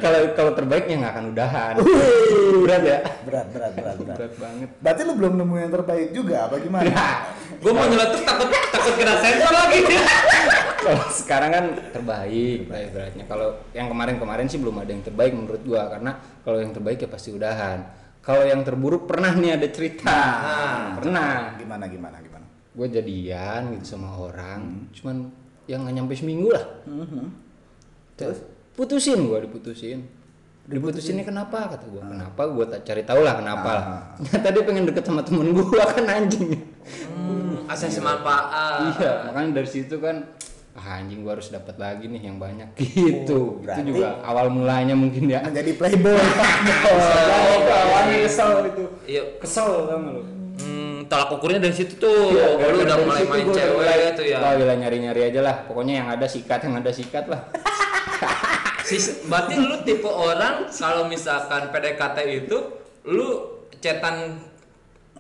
kalau 0.03 0.19
kalau 0.35 0.51
terbaiknya 0.51 0.95
nggak 1.01 1.13
akan 1.15 1.25
udahan. 1.31 1.73
Berat 2.67 2.81
ya? 2.83 2.99
Berat 3.23 3.47
berat 3.55 3.71
berat 3.73 3.95
berat. 3.95 4.17
Berat 4.19 4.33
banget. 4.35 4.69
Berarti 4.83 5.01
lu 5.07 5.13
belum 5.15 5.33
nemu 5.39 5.55
yang 5.55 5.71
terbaik 5.71 6.09
juga 6.11 6.35
apa 6.51 6.55
gimana? 6.59 6.91
Gue 7.63 7.71
mau 7.71 7.87
nyeletuk 7.87 8.21
takut 8.27 8.49
takut 8.51 8.93
kena 8.99 9.15
sensor 9.23 9.53
lagi 9.55 9.79
kalau 10.85 11.01
sekarang 11.09 11.49
kan 11.49 11.65
terbaik 11.89 12.69
lah 12.69 12.79
ibaratnya. 12.85 13.25
Kalau 13.25 13.47
yang 13.73 13.89
kemarin-kemarin 13.89 14.45
sih 14.45 14.61
belum 14.61 14.77
ada 14.77 14.91
yang 14.93 15.01
terbaik 15.01 15.33
menurut 15.33 15.61
gua 15.65 15.89
karena 15.89 16.21
kalau 16.45 16.61
yang 16.61 16.71
terbaik 16.71 17.01
ya 17.01 17.09
pasti 17.09 17.33
udahan. 17.33 17.81
Kalau 18.21 18.45
yang 18.45 18.61
terburuk 18.61 19.09
pernah 19.09 19.33
nih 19.33 19.57
ada 19.57 19.67
cerita. 19.69 20.09
Nah. 20.09 20.97
pernah. 20.97 21.57
Gimana 21.57 21.85
gimana 21.89 22.17
gimana? 22.21 22.45
Gue 22.75 22.87
jadian 22.91 23.77
gitu 23.77 23.95
sama 23.95 24.13
orang 24.17 24.89
cuman 24.91 25.29
yang 25.65 25.85
nggak 25.85 25.95
nyampe 25.97 26.13
seminggu 26.13 26.53
lah. 26.53 26.65
Terus? 28.13 28.45
Putusin 28.77 29.25
gua 29.25 29.41
diputusin. 29.41 30.05
Diputusinnya 30.65 31.21
kenapa? 31.25 31.69
Kata 31.69 31.85
gua. 31.89 32.05
Kenapa? 32.05 32.41
Gua 32.49 32.65
tak 32.65 32.85
cari 32.85 33.05
tahu 33.05 33.21
lah 33.21 33.37
kenapa 33.37 33.69
lah. 33.69 33.85
Ternyata 34.21 34.47
dia 34.53 34.63
pengen 34.65 34.83
deket 34.89 35.03
sama 35.05 35.21
temen 35.25 35.53
gua 35.53 35.85
kan 35.93 36.05
anjing. 36.09 36.49
Hmm, 37.09 37.65
manfaat 38.05 38.93
iya 38.93 39.25
makanya 39.25 39.61
dari 39.61 39.69
situ 39.69 39.97
kan 39.97 40.21
ah, 40.75 40.99
anjing 40.99 41.23
gua 41.23 41.39
harus 41.39 41.47
dapat 41.49 41.75
lagi 41.79 42.05
nih 42.11 42.27
yang 42.27 42.37
banyak. 42.37 42.75
Gitu. 42.75 43.23
Itu 43.23 43.39
berarti- 43.63 43.87
juga 43.87 44.19
awal 44.21 44.51
mulanya 44.51 44.93
mungkin 44.93 45.31
ya. 45.31 45.39
Menjadi 45.41 45.71
playboy. 45.79 46.19
Oh, 46.85 47.59
awalnya 47.65 48.17
kesel 48.27 48.49
itu 48.69 48.83
iya. 49.07 49.23
Kesel 49.41 49.89
sama 49.89 50.09
lu? 50.15 50.23
Hmm, 50.55 51.07
tolak 51.11 51.31
ukurnya 51.35 51.59
dari 51.59 51.75
situ 51.75 51.99
tuh. 51.99 52.31
Iya, 52.31 52.59
lu 52.71 52.77
udah 52.83 52.97
mulai 53.03 53.23
main 53.27 53.47
cewek 53.51 54.15
tuh 54.15 54.25
ya. 54.27 54.37
Wah, 54.39 54.53
gila 54.55 54.75
nyari-nyari 54.79 55.21
aja 55.31 55.39
lah. 55.43 55.55
Pokoknya 55.67 56.03
yang 56.03 56.07
ada 56.11 56.27
sikat 56.27 56.59
yang 56.63 56.75
ada 56.79 56.91
sikat 56.91 57.25
lah. 57.27 57.41
Sis, 58.87 59.25
berarti 59.25 59.57
lu 59.57 59.81
tipe 59.81 60.05
orang 60.05 60.69
kalau 60.69 61.09
misalkan 61.09 61.73
PDKT 61.73 62.17
itu 62.45 62.57
lu 63.09 63.57
cetan 63.81 64.37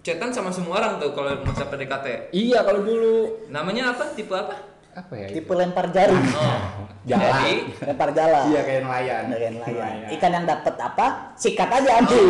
cetan 0.05 0.29
sama 0.29 0.53
semua 0.53 0.77
orang 0.77 1.01
tuh 1.01 1.17
kalau 1.17 1.33
masa 1.41 1.65
PDKT. 1.65 2.29
iya 2.29 2.61
kalau 2.61 2.85
dulu. 2.85 3.49
Namanya 3.49 3.97
apa? 3.97 4.13
Tipe 4.13 4.31
apa? 4.37 4.74
Apa 4.95 5.13
ya 5.13 5.25
itu? 5.27 5.43
Tipe 5.43 5.53
lempar 5.53 5.85
jari. 5.91 6.15
Oh. 6.15 6.87
Jala. 7.05 7.21
Jadi 7.21 7.53
lempar 7.85 8.09
jala. 8.15 8.39
Iya 8.47 8.61
kayak 8.63 8.81
nelayan. 8.81 9.23
Lain. 9.29 9.53
Nelayan. 9.61 10.09
Ikan 10.09 10.31
yang 10.31 10.45
dapat 10.47 10.75
apa? 10.79 11.05
Sikat 11.35 11.69
aja 11.69 11.89
Oh, 11.91 11.99
anjing. 12.01 12.25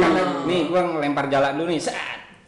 Nih 0.50 0.62
gua 0.68 0.82
ngelempar 0.84 1.26
jala 1.30 1.54
dulu 1.54 1.70
nih. 1.70 1.80
Set. 1.80 1.96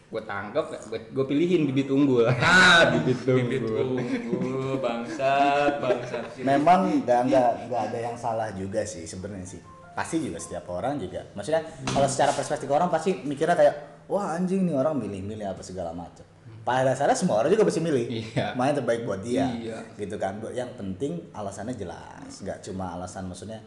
Gua 0.08 0.24
tangkap, 0.24 0.72
gua, 0.88 1.00
gua 1.12 1.26
pilihin 1.28 1.68
bibit 1.68 1.88
unggul. 1.88 2.26
ah 2.26 2.82
Bibit 2.92 3.20
bibit 3.28 3.62
unggul. 3.64 4.00
unggul 4.02 4.76
bangsat 4.80 5.80
bangsat 5.80 6.24
Memang 6.42 7.04
nggak 7.04 7.20
nggak 7.28 7.50
nggak 7.68 7.82
ada 7.92 8.00
yang 8.02 8.16
salah 8.16 8.50
juga 8.52 8.84
sih 8.84 9.04
sebenarnya 9.04 9.48
sih. 9.48 9.62
Pasti 9.94 10.20
juga 10.20 10.38
setiap 10.40 10.68
orang 10.70 10.98
juga. 10.98 11.28
Maksudnya 11.32 11.62
kalau 11.86 12.08
secara 12.08 12.32
perspektif 12.32 12.68
orang 12.68 12.88
pasti 12.88 13.20
mikirnya 13.20 13.56
kayak 13.56 13.76
wah 14.08 14.34
anjing 14.34 14.64
nih 14.64 14.76
orang 14.76 14.96
milih-milih 14.96 15.48
apa 15.48 15.60
segala 15.62 15.92
macam. 15.92 16.24
Pada 16.68 16.84
dasarnya 16.92 17.16
semua 17.16 17.40
orang 17.40 17.52
juga 17.56 17.64
bisa 17.64 17.80
milih. 17.80 18.06
Iya. 18.12 18.52
Mana 18.60 18.76
yang 18.76 18.84
terbaik 18.84 19.08
buat 19.08 19.24
dia. 19.24 19.48
Iya. 19.48 19.80
Gitu 19.96 20.20
kan. 20.20 20.44
Yang 20.52 20.76
penting 20.76 21.32
alasannya 21.32 21.80
jelas. 21.80 22.44
Nggak 22.44 22.60
cuma 22.68 23.00
alasan 23.00 23.32
maksudnya 23.32 23.64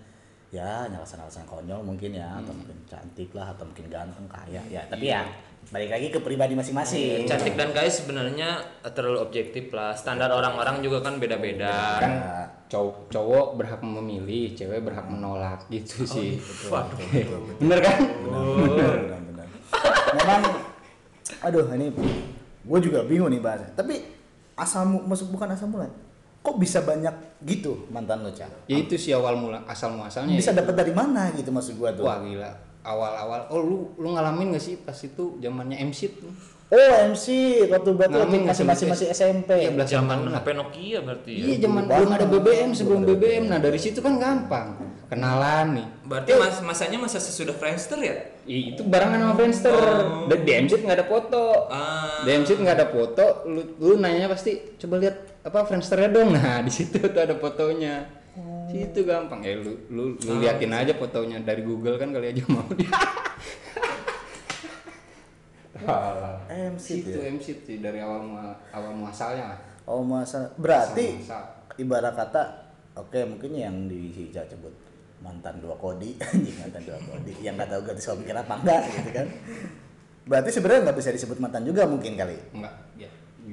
ya 0.51 0.83
alasan-alasan 0.91 1.47
konyol 1.47 1.79
mungkin 1.79 2.11
ya 2.11 2.27
atau 2.43 2.51
mungkin 2.51 2.75
cantik 2.83 3.31
lah 3.39 3.55
atau 3.55 3.63
mungkin 3.63 3.87
ganteng 3.87 4.27
kaya 4.27 4.59
ya 4.67 4.83
tapi 4.91 5.07
ya 5.07 5.23
balik 5.71 5.95
lagi 5.95 6.11
ke 6.11 6.19
pribadi 6.19 6.59
masing-masing 6.59 7.23
cantik 7.23 7.55
dan 7.55 7.71
kaya 7.71 7.87
sebenarnya 7.87 8.59
terlalu 8.91 9.23
objektif 9.23 9.71
lah 9.71 9.95
standar 9.95 10.27
orang-orang 10.27 10.83
juga 10.83 11.07
kan 11.07 11.23
beda-beda 11.23 12.03
Kan 12.03 12.13
cowok 12.67 13.15
cowok 13.15 13.47
berhak 13.63 13.79
memilih, 13.83 14.55
cewek 14.59 14.83
berhak 14.83 15.07
menolak 15.07 15.59
gitu 15.71 16.07
sih. 16.07 16.39
Waduh. 16.71 16.99
Bener 17.63 17.79
kan? 17.83 17.99
benar-benar 17.99 19.47
memang 20.19 20.43
aduh 21.47 21.67
ini 21.79 21.87
gue 22.61 22.79
juga 22.81 23.03
bingung 23.03 23.29
nih 23.29 23.39
bahasnya 23.39 23.71
tapi 23.73 24.05
asal 24.55 24.85
maksud 24.85 25.29
bukan 25.29 25.49
asal 25.51 25.67
mulai 25.67 25.89
kok 26.39 26.57
bisa 26.57 26.81
banyak 26.81 27.13
gitu 27.43 27.89
mantan 27.89 28.21
lo 28.21 28.31
cah 28.31 28.49
Ya 28.65 28.77
itu 28.77 28.97
sih 28.97 29.13
awal 29.13 29.37
mula 29.37 29.61
asal 29.65 29.93
muasalnya. 29.93 30.35
bisa 30.35 30.53
ya. 30.53 30.61
dapat 30.61 30.75
dari 30.75 30.93
mana 30.93 31.29
gitu 31.33 31.49
maksud 31.49 31.77
gue 31.77 31.91
tuh 31.93 32.05
Wah 32.05 32.21
gila. 32.21 32.49
Awal-awal 32.81 33.53
oh 33.53 33.61
lu 33.61 33.77
lu 33.97 34.17
ngalamin 34.17 34.53
gak 34.53 34.63
sih 34.63 34.77
pas 34.79 34.97
itu 34.97 35.37
zamannya 35.37 35.77
MC 35.83 36.17
tuh? 36.17 36.33
Oh 36.71 36.93
MC 37.11 37.27
waktu 37.67 37.91
berarti 37.99 38.15
waktu 38.15 38.37
nggak 38.47 38.55
masih 38.55 38.65
masih 38.65 38.87
sih? 38.87 38.91
masih 38.95 39.07
SMP 39.11 39.51
Iya, 39.59 39.71
belas 39.75 39.89
zaman. 39.91 40.17
HP 40.31 40.49
Nokia 40.55 40.99
berarti 41.03 41.33
ya 41.35 41.45
Iya 41.51 41.57
zaman 41.67 41.83
belum 41.91 42.11
ada 42.15 42.27
BBM 42.31 42.71
Belum 42.71 42.79
sebelum 42.79 43.01
BBM. 43.03 43.45
Nah 43.51 43.59
dari 43.59 43.79
situ 43.83 43.99
kan 43.99 44.15
gampang 44.23 44.79
kenalan 45.11 45.67
nih. 45.75 45.87
berarti 46.07 46.31
mas 46.39 46.63
masanya 46.63 46.99
masa 47.03 47.19
sesudah 47.19 47.51
Friendster 47.59 47.99
ya 47.99 48.15
Ih, 48.47 48.75
itu 48.75 48.83
barengan 48.87 49.19
sama 49.19 49.35
Friendster. 49.35 49.75
Oh. 49.75 50.27
Dan 50.31 50.39
di 50.47 50.51
MC 50.55 50.73
nggak 50.83 50.97
ada 51.03 51.07
foto. 51.07 51.45
ah 51.71 52.23
Di 52.23 52.31
MC 52.35 52.51
nggak 52.59 52.77
ada 52.79 52.87
foto. 52.91 53.27
Lu, 53.47 53.61
lu 53.79 53.95
nanyanya 53.99 54.31
pasti 54.31 54.75
coba 54.79 54.99
lihat 55.03 55.17
apa 55.43 55.67
Friendsternya 55.67 56.11
dong. 56.11 56.31
Nah 56.39 56.59
di 56.63 56.71
situ 56.71 56.99
tuh 56.99 57.21
ada 57.21 57.35
fotonya. 57.39 58.07
Situ 58.71 59.03
gampang 59.03 59.43
ya 59.43 59.59
lu 59.59 59.75
lu, 59.91 60.15
lu 60.15 60.33
liatin 60.39 60.71
aja 60.71 60.95
fotonya 60.95 61.43
dari 61.43 61.67
Google 61.67 61.99
kan 61.99 62.15
kali 62.15 62.31
aja 62.31 62.43
mau. 62.47 62.63
MC 66.73 66.87
tuh 67.05 67.19
ya? 67.19 67.31
MC 67.31 67.47
tuh 67.63 67.79
dari 67.79 67.99
awal 67.99 68.21
mua- 68.23 68.59
awal 68.71 68.93
muasalnya 68.93 69.45
lah. 69.49 69.59
oh 69.85 70.01
masa 70.01 70.53
berarti 70.55 71.17
Muasal. 71.17 71.45
ibarat 71.77 72.15
kata 72.15 72.43
oke 72.97 73.19
mungkin 73.27 73.51
yang 73.53 73.77
di 73.85 73.99
Ica 74.13 74.45
sebut 74.45 74.73
mantan 75.19 75.59
dua 75.59 75.75
kodi 75.75 76.17
anjing 76.23 76.57
mantan 76.57 76.83
dua 76.83 76.99
kodi 76.99 77.33
yang 77.39 77.55
nggak 77.55 77.69
tahu 77.69 77.83
ganti 77.85 78.01
suami 78.01 78.23
kira 78.23 78.41
apa 78.41 78.55
enggak 78.57 78.83
gitu 78.91 79.11
kan 79.13 79.27
berarti 80.23 80.51
sebenarnya 80.51 80.81
nggak 80.85 80.97
bisa 80.97 81.11
disebut 81.11 81.39
mantan 81.39 81.63
juga 81.63 81.85
mungkin 81.85 82.15
kali 82.15 82.37
Enggak, 82.53 82.75
ya 82.97 83.11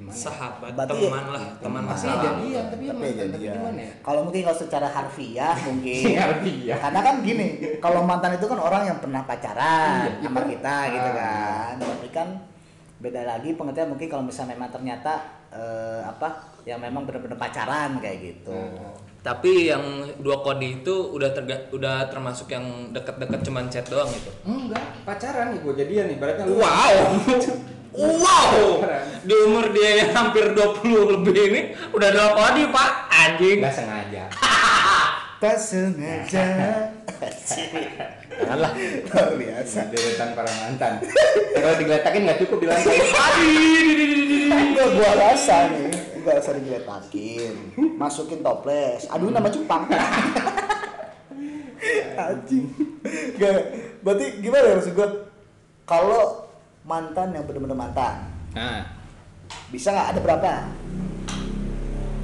gimana? 0.08 0.16
ya? 0.16 0.24
sahabat 0.24 0.72
Berarti- 0.74 1.04
teman 1.04 1.26
lah 1.28 1.44
teman 1.58 1.82
Tapi 1.82 1.90
masa 1.90 2.06
lalu 2.08 2.24
jadian, 2.24 2.64
tapi 2.66 2.84
ya 2.84 2.94
tapi 2.94 3.08
jadi 3.14 3.38
ya 3.38 3.52
gimana 3.54 3.80
ya? 3.80 3.92
kalau 4.00 4.22
mungkin 4.24 4.42
kalau 4.42 4.58
secara 4.58 4.88
harfiah 4.88 5.56
mungkin 5.62 6.02
Harfiah. 6.16 6.78
karena 6.80 7.00
kan 7.02 7.16
gini 7.22 7.48
kalau 7.78 8.02
mantan 8.02 8.32
itu 8.34 8.46
kan 8.46 8.58
orang 8.58 8.84
yang 8.86 8.98
pernah 8.98 9.22
pacaran 9.22 10.08
Iya, 10.08 10.24
sama 10.24 10.40
iya. 10.40 10.48
kita 10.50 10.76
gitu 10.90 11.10
Ah. 11.10 11.16
kan 11.18 11.74
tapi 11.78 12.08
kan 12.10 12.28
beda 12.98 13.22
lagi 13.24 13.54
pengertian 13.54 13.88
mungkin 13.88 14.08
kalau 14.08 14.24
misalnya 14.24 14.54
memang 14.54 14.72
ternyata 14.72 15.14
eh, 15.48 16.02
apa 16.02 16.28
yang 16.64 16.78
memang 16.78 17.04
benar-benar 17.04 17.38
pacaran 17.38 17.96
kayak 17.98 18.18
gitu 18.22 18.52
Hmm. 18.52 18.96
tapi 19.20 19.68
yang 19.68 19.84
dua 20.18 20.40
kode 20.40 20.82
itu 20.82 20.94
udah 21.10 21.30
terga, 21.30 21.56
udah 21.70 22.08
termasuk 22.08 22.48
yang 22.48 22.64
deket-deket 22.90 23.40
cuman 23.42 23.68
chat 23.68 23.84
doang 23.86 24.08
gitu 24.08 24.32
Enggak, 24.44 24.80
pacaran 25.04 25.52
nih 25.52 25.60
gua 25.60 25.74
jadian 25.74 26.06
nih. 26.06 26.18
Berarti 26.18 26.42
lu 26.44 26.56
wow 26.58 26.96
wow! 27.98 28.86
Di 29.28 29.36
umur 29.44 29.74
dia 29.74 30.06
yang 30.06 30.12
hampir 30.14 30.54
20 30.54 31.20
lebih 31.20 31.36
ini 31.36 31.62
udah 31.92 32.10
dua 32.14 32.28
kode 32.38 32.64
pak? 32.72 32.90
Anjing. 33.10 33.60
Enggak 33.60 33.76
sengaja. 33.76 34.24
tak 35.42 35.58
sengaja. 35.60 36.46
Janganlah. 38.38 38.72
luar 39.12 39.34
biasa. 39.36 39.90
Deretan 39.90 40.30
para 40.38 40.52
mantan. 40.64 40.94
Kalau 41.58 41.76
digeletakin 41.76 42.22
nggak 42.24 42.40
cukup 42.46 42.58
di 42.62 42.68
lantai. 42.70 42.98
Enggak 44.48 44.88
gua 44.96 45.12
rasa 45.20 45.68
nih 45.76 45.92
Enggak 46.22 46.36
usah 46.40 46.54
digeletakin. 46.56 47.54
Masukin 48.00 48.40
toples. 48.46 49.12
Aduh 49.12 49.28
nama 49.34 49.52
cupang 49.52 49.90
Anjing. 52.18 52.66
Gak 53.38 53.52
Berarti 54.02 54.26
gimana 54.42 54.66
ya 54.72 54.76
maksud 54.80 54.94
gua? 54.96 55.08
Kalau 55.88 56.47
mantan 56.88 57.28
yang 57.32 57.44
bener-bener 57.44 57.76
mantan 57.76 58.16
Nah, 58.50 58.82
Bisa 59.68 59.92
nggak 59.92 60.10
ada 60.10 60.20
berapa? 60.20 60.52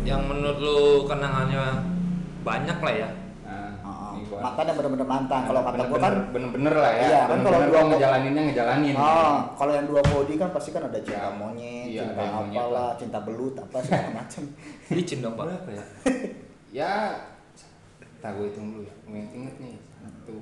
yang 0.04 0.20
menurut 0.22 0.58
lu 0.58 0.80
kenangannya 1.04 1.80
banyak 2.42 2.76
lah 2.78 2.94
ya 2.98 3.10
nah 3.42 3.72
Oh, 3.84 4.20
gua- 4.26 4.40
mantan 4.42 4.64
yang 4.66 4.78
bener-bener 4.78 5.04
mantan 5.06 5.42
Kalau 5.44 5.62
kata 5.62 5.84
gua 5.86 6.00
kan 6.02 6.14
Bener-bener- 6.30 6.76
lah 6.76 6.92
ya. 6.94 7.04
Iya, 7.06 7.22
kan 7.26 7.40
kalau 7.42 7.60
dua 7.62 7.82
ngejalaninnya 7.86 8.42
ngejalanin. 8.46 8.96
Oh, 8.96 9.36
kalau 9.54 9.72
yang 9.74 9.86
dua 9.86 10.02
kodi 10.02 10.36
kan 10.36 10.50
pasti 10.50 10.70
kan 10.70 10.84
ada 10.84 10.98
cinta 10.98 11.20
Ya. 11.22 11.32
monyet, 11.34 11.88
Iya, 11.90 12.02
cinta 12.06 12.24
apalah, 12.24 12.68
lah. 12.70 12.90
cinta 12.96 13.20
belut 13.20 13.56
apa 13.56 13.78
segala 13.80 14.10
macam. 14.20 14.44
licin 14.90 15.20
dong 15.20 15.34
pak 15.34 15.46
Berapa 15.46 15.70
ya? 15.70 15.84
ya, 16.80 16.94
tak 18.18 18.32
gue 18.34 18.46
hitung 18.46 18.68
dulu 18.72 18.84
ya. 18.84 18.96
Gue 19.04 19.20
inget 19.30 19.56
nih. 19.58 19.76
Satu, 19.94 20.36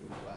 dua, 0.00 0.34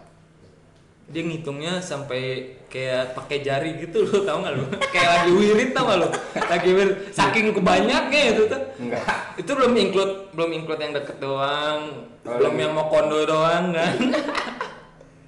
dia 1.07 1.23
ngitungnya 1.23 1.79
sampai 1.79 2.21
kayak 2.67 3.15
pakai 3.15 3.39
jari 3.39 3.79
gitu 3.79 4.03
lo 4.03 4.27
tau 4.27 4.43
gak 4.43 4.53
lo 4.53 4.67
kayak 4.93 5.07
lagi 5.09 5.31
wirid 5.31 5.69
tau 5.71 5.87
gak 5.87 5.99
lo 6.03 6.07
lagi 6.35 6.69
wirid 6.69 6.97
saking 7.09 7.55
kebanyaknya 7.55 8.21
itu 8.35 8.43
tuh 8.45 8.59
Enggak. 8.75 9.03
itu 9.41 9.47
belum 9.49 9.71
include 9.73 10.13
belum 10.31 10.51
include 10.53 10.81
yang 10.81 10.93
deket 10.93 11.17
doang 11.17 11.81
Oh, 12.27 12.35
belum 12.35 12.53
iya. 12.53 12.63
yang 12.67 12.71
mau 12.75 12.91
kondo 12.91 13.23
doang 13.23 13.71
kan 13.71 13.95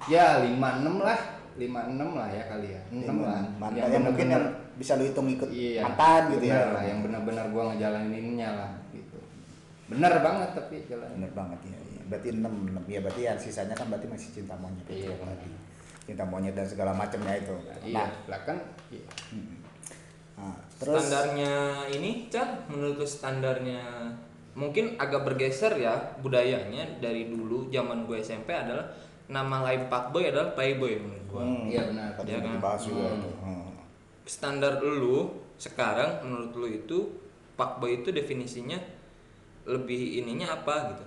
Ya 0.08 0.42
lima 0.42 0.76
enam 0.76 1.00
lah, 1.00 1.16
lima 1.54 1.86
enam 1.86 2.12
lah 2.12 2.28
ya 2.28 2.44
kali 2.44 2.72
ya, 2.72 2.80
enam 2.90 3.22
lah. 3.22 3.40
Mantan 3.56 3.88
yang 3.88 4.04
mungkin 4.04 4.26
yang 4.26 4.44
bisa 4.74 4.96
lu 4.96 5.06
hitung 5.06 5.28
ikut 5.28 5.48
iya, 5.48 5.80
mantan 5.80 6.34
gitu 6.34 6.44
bener 6.44 6.66
ya. 6.66 6.74
lah, 6.74 6.82
yang 6.82 6.98
benar-benar 7.00 7.46
gua 7.48 7.62
ngejalaninnya 7.70 8.48
lah 8.50 8.70
gitu. 8.90 9.16
Bener 9.86 10.12
banget 10.18 10.50
tapi 10.52 10.82
jalan. 10.88 11.08
Bener 11.14 11.30
banget 11.30 11.60
ya. 11.62 11.78
iya. 11.78 12.02
Berarti 12.04 12.28
6, 12.32 12.42
6. 12.42 12.90
Ya 12.90 13.00
berarti 13.00 13.20
yang 13.22 13.38
sisanya 13.38 13.72
kan 13.72 13.86
berarti 13.86 14.06
masih 14.08 14.28
cinta 14.34 14.54
monyet 14.56 14.82
itu 14.84 15.04
Iya. 15.04 15.14
tadi. 15.14 15.48
Cinta 16.10 16.26
monyet 16.26 16.52
dan 16.52 16.66
segala 16.66 16.90
macamnya 16.90 17.38
itu. 17.38 17.54
Iya, 17.86 18.02
Nah, 18.02 18.10
lah 18.26 18.40
kan. 18.42 18.58
Iya. 18.90 19.06
nah, 20.34 20.56
terus 20.74 20.98
standarnya 20.98 21.52
ini 21.88 22.26
cah 22.26 22.66
menurut 22.66 22.96
lu 22.96 23.06
standarnya 23.06 23.78
mungkin 24.52 24.96
agak 24.96 25.22
bergeser 25.22 25.70
ya 25.76 25.94
budayanya 26.18 26.98
dari 26.98 27.28
dulu 27.28 27.70
zaman 27.70 28.02
gue 28.02 28.18
SMP 28.18 28.50
adalah 28.50 28.90
nama 29.28 29.62
lain 29.62 29.86
fuckboy 29.86 30.26
adalah 30.26 30.50
playboy 30.50 30.98
menurut 30.98 31.24
gue 31.24 31.38
Hmm, 31.40 31.64
Iya, 31.68 31.82
benar. 31.86 32.08
Tadi 32.16 32.26
Iya 32.26 32.36
udah 32.36 32.42
kan? 32.42 32.54
dibahas 32.58 32.82
juga 32.82 33.04
Hmm. 33.06 33.16
itu. 33.16 33.30
Hmm. 33.38 33.70
standar 34.26 34.72
lu 34.78 35.18
sekarang 35.56 36.10
menurut 36.22 36.52
lu 36.52 36.66
itu 36.68 36.98
fuckboy 37.52 38.00
itu 38.00 38.10
definisinya 38.10 38.78
lebih 39.64 40.18
ininya 40.18 40.56
apa 40.56 40.90
gitu 40.90 41.04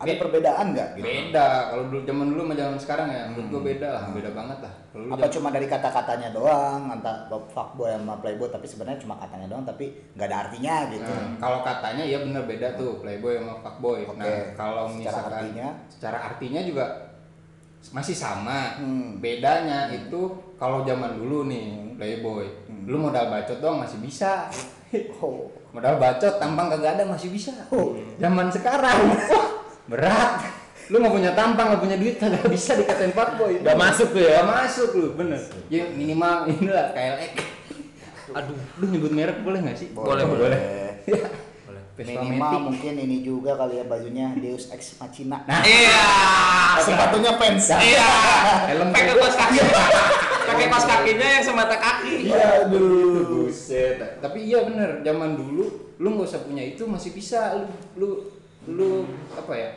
Ada 0.00 0.16
perbedaan 0.16 0.72
nggak 0.72 0.88
gitu? 0.96 1.04
Beda 1.04 1.68
kalau 1.68 1.84
dulu 1.92 2.00
zaman 2.08 2.26
dulu 2.32 2.40
sama 2.48 2.54
zaman 2.56 2.78
sekarang 2.80 3.08
ya, 3.12 3.22
menurut 3.28 3.46
gua 3.52 3.62
beda 3.68 3.88
lah, 3.92 4.02
beda 4.16 4.30
banget 4.32 4.58
lah. 4.64 4.74
Kalau 4.88 5.02
dulu 5.04 5.12
Apa 5.12 5.26
cuma 5.28 5.48
dari 5.52 5.66
kata-katanya 5.68 6.28
doang, 6.32 6.80
antara 6.88 7.28
fuckboy 7.28 7.92
sama 7.92 8.14
playboy 8.24 8.48
tapi 8.48 8.64
sebenarnya 8.64 8.96
cuma 9.04 9.20
katanya 9.20 9.46
doang 9.52 9.64
tapi 9.68 9.92
nggak 10.16 10.28
ada 10.32 10.38
artinya 10.48 10.74
gitu. 10.88 11.12
Nah, 11.12 11.36
kalau 11.36 11.60
katanya 11.60 12.04
ya 12.08 12.18
bener 12.24 12.42
beda 12.48 12.68
tuh 12.80 12.90
playboy 13.04 13.36
sama 13.36 13.54
fuckboy. 13.60 14.00
Oke. 14.08 14.16
Nah, 14.16 14.40
kalau 14.56 14.84
Secara 14.88 14.96
misalkan 14.96 15.32
artinya? 15.36 15.68
secara 15.92 16.18
artinya 16.32 16.60
juga 16.64 16.84
masih 17.92 18.16
sama. 18.16 18.80
Hmm. 18.80 19.20
Bedanya 19.20 19.92
itu 19.92 20.32
kalau 20.56 20.80
zaman 20.88 21.20
dulu 21.20 21.44
nih 21.44 21.96
playboy, 22.00 22.48
lu 22.88 22.96
modal 22.96 23.28
bacot 23.28 23.60
doang 23.60 23.84
masih 23.84 24.00
bisa. 24.00 24.48
Oh. 25.20 25.46
Modal 25.70 26.02
bacot 26.02 26.40
tampang 26.40 26.66
kagak 26.66 26.98
ada 26.98 27.04
masih 27.06 27.30
bisa. 27.30 27.52
Oh. 27.70 27.94
Zaman 28.18 28.50
sekarang 28.50 28.96
berat. 29.90 30.46
Lu 30.90 30.98
nggak 30.98 31.14
punya 31.14 31.30
tampang, 31.34 31.66
nggak 31.74 31.82
punya 31.82 31.96
duit 31.98 32.16
kagak 32.18 32.46
bisa 32.50 32.78
dikatain 32.78 33.14
fuckboy. 33.14 33.62
Nggak 33.62 33.78
masuk 33.78 34.08
tuh 34.14 34.22
ya? 34.22 34.42
Nggak 34.42 34.50
masuk 34.50 34.90
lu, 34.94 35.06
bener. 35.18 35.40
Ya 35.70 35.86
minimal 35.90 36.46
inilah 36.50 36.94
KLX. 36.94 37.32
aduh 38.30 38.54
Lu 38.78 38.86
nyebut 38.86 39.10
merek 39.10 39.42
boleh 39.42 39.58
nggak 39.58 39.74
sih? 39.74 39.90
Boleh, 39.90 40.22
boleh. 40.22 40.60
boleh 41.66 41.82
Minimal 42.00 42.72
mungkin 42.72 42.94
ini 42.96 43.20
juga 43.20 43.60
kali 43.60 43.76
ya 43.76 43.84
bajunya 43.84 44.32
Deus 44.40 44.72
Ex 44.72 44.96
Machina. 44.96 45.44
Iya. 45.44 46.00
Sepatunya 46.80 47.36
fans. 47.36 47.76
Iya. 47.76 48.10
Helm 48.72 48.88
Pakai 48.88 49.14
kaos 49.20 49.36
kaki. 49.36 49.58
Pakai 50.48 50.66
kaos 50.72 50.86
kakinya 50.88 51.26
yang 51.28 51.44
semata 51.44 51.76
kaki. 51.76 52.32
Iya, 52.32 52.64
aduh. 52.64 53.44
Buset. 53.44 54.00
Tapi 54.00 54.48
iya 54.48 54.64
bener, 54.64 55.04
zaman 55.04 55.36
dulu 55.36 55.92
lu 56.00 56.16
nggak 56.16 56.32
usah 56.32 56.40
punya 56.48 56.64
itu 56.64 56.88
masih 56.88 57.12
bisa 57.12 57.60
lu 57.60 57.68
lu 58.00 58.08
lu 58.68 59.06
apa 59.32 59.52
ya? 59.54 59.70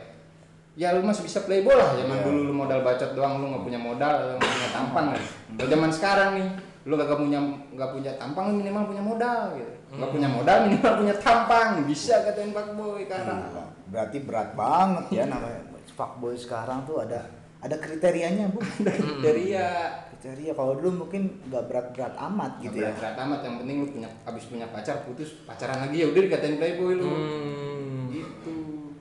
Ya 0.74 0.88
lu 0.90 1.06
masih 1.06 1.22
bisa 1.22 1.46
playboy 1.46 1.78
lah 1.78 1.94
zaman 1.94 2.18
Iya. 2.18 2.24
dulu 2.26 2.40
lu 2.50 2.52
modal 2.52 2.82
bacot 2.82 3.14
doang 3.14 3.38
lu 3.38 3.54
nggak 3.54 3.64
punya 3.64 3.80
modal, 3.80 4.14
lu 4.26 4.34
nggak 4.42 4.52
punya 4.58 4.70
tampang 4.74 5.06
kan. 5.14 5.22
Kalau 5.54 5.68
zaman 5.70 5.90
sekarang 5.94 6.30
nih 6.36 6.48
lu 6.84 7.00
gak 7.00 7.16
punya 7.16 7.40
nggak 7.72 7.90
punya 7.96 8.12
tampang 8.20 8.60
minimal 8.60 8.84
punya 8.84 9.00
modal 9.00 9.56
gitu. 9.56 9.72
Nggak 9.96 10.10
punya 10.12 10.28
modal 10.28 10.56
minimal 10.68 10.92
punya 11.00 11.14
tampang. 11.16 11.68
Bisa 11.88 12.14
katain 12.28 12.52
fuckboy 12.52 13.08
sekarang. 13.08 13.40
Nah, 13.40 13.72
berarti 13.88 14.16
berat 14.20 14.52
banget 14.52 15.04
ya 15.08 15.24
namanya 15.24 15.64
fuckboy 15.94 16.34
sekarang 16.34 16.82
tuh 16.84 17.00
ada 17.06 17.22
ada 17.62 17.76
kriterianya 17.80 18.50
bu 18.52 18.60
Kriteria 18.60 19.68
kriteria 20.10 20.52
kalau 20.52 20.76
dulu 20.76 21.06
mungkin 21.06 21.40
nggak 21.48 21.64
berat-berat 21.70 22.14
amat 22.18 22.60
gitu 22.60 22.82
ya 22.82 22.92
berat 22.92 23.16
amat 23.24 23.40
yang 23.46 23.56
penting 23.62 23.76
lu 23.80 23.88
punya 23.88 24.08
abis 24.26 24.44
punya 24.50 24.66
pacar 24.68 25.06
putus 25.06 25.40
pacaran 25.46 25.78
lagi 25.80 26.02
ya 26.04 26.06
udah 26.10 26.22
dikatain 26.28 26.56
playboy 26.58 26.92
lu. 26.98 27.06
Hmm. 27.08 28.10
Gitu. 28.10 28.53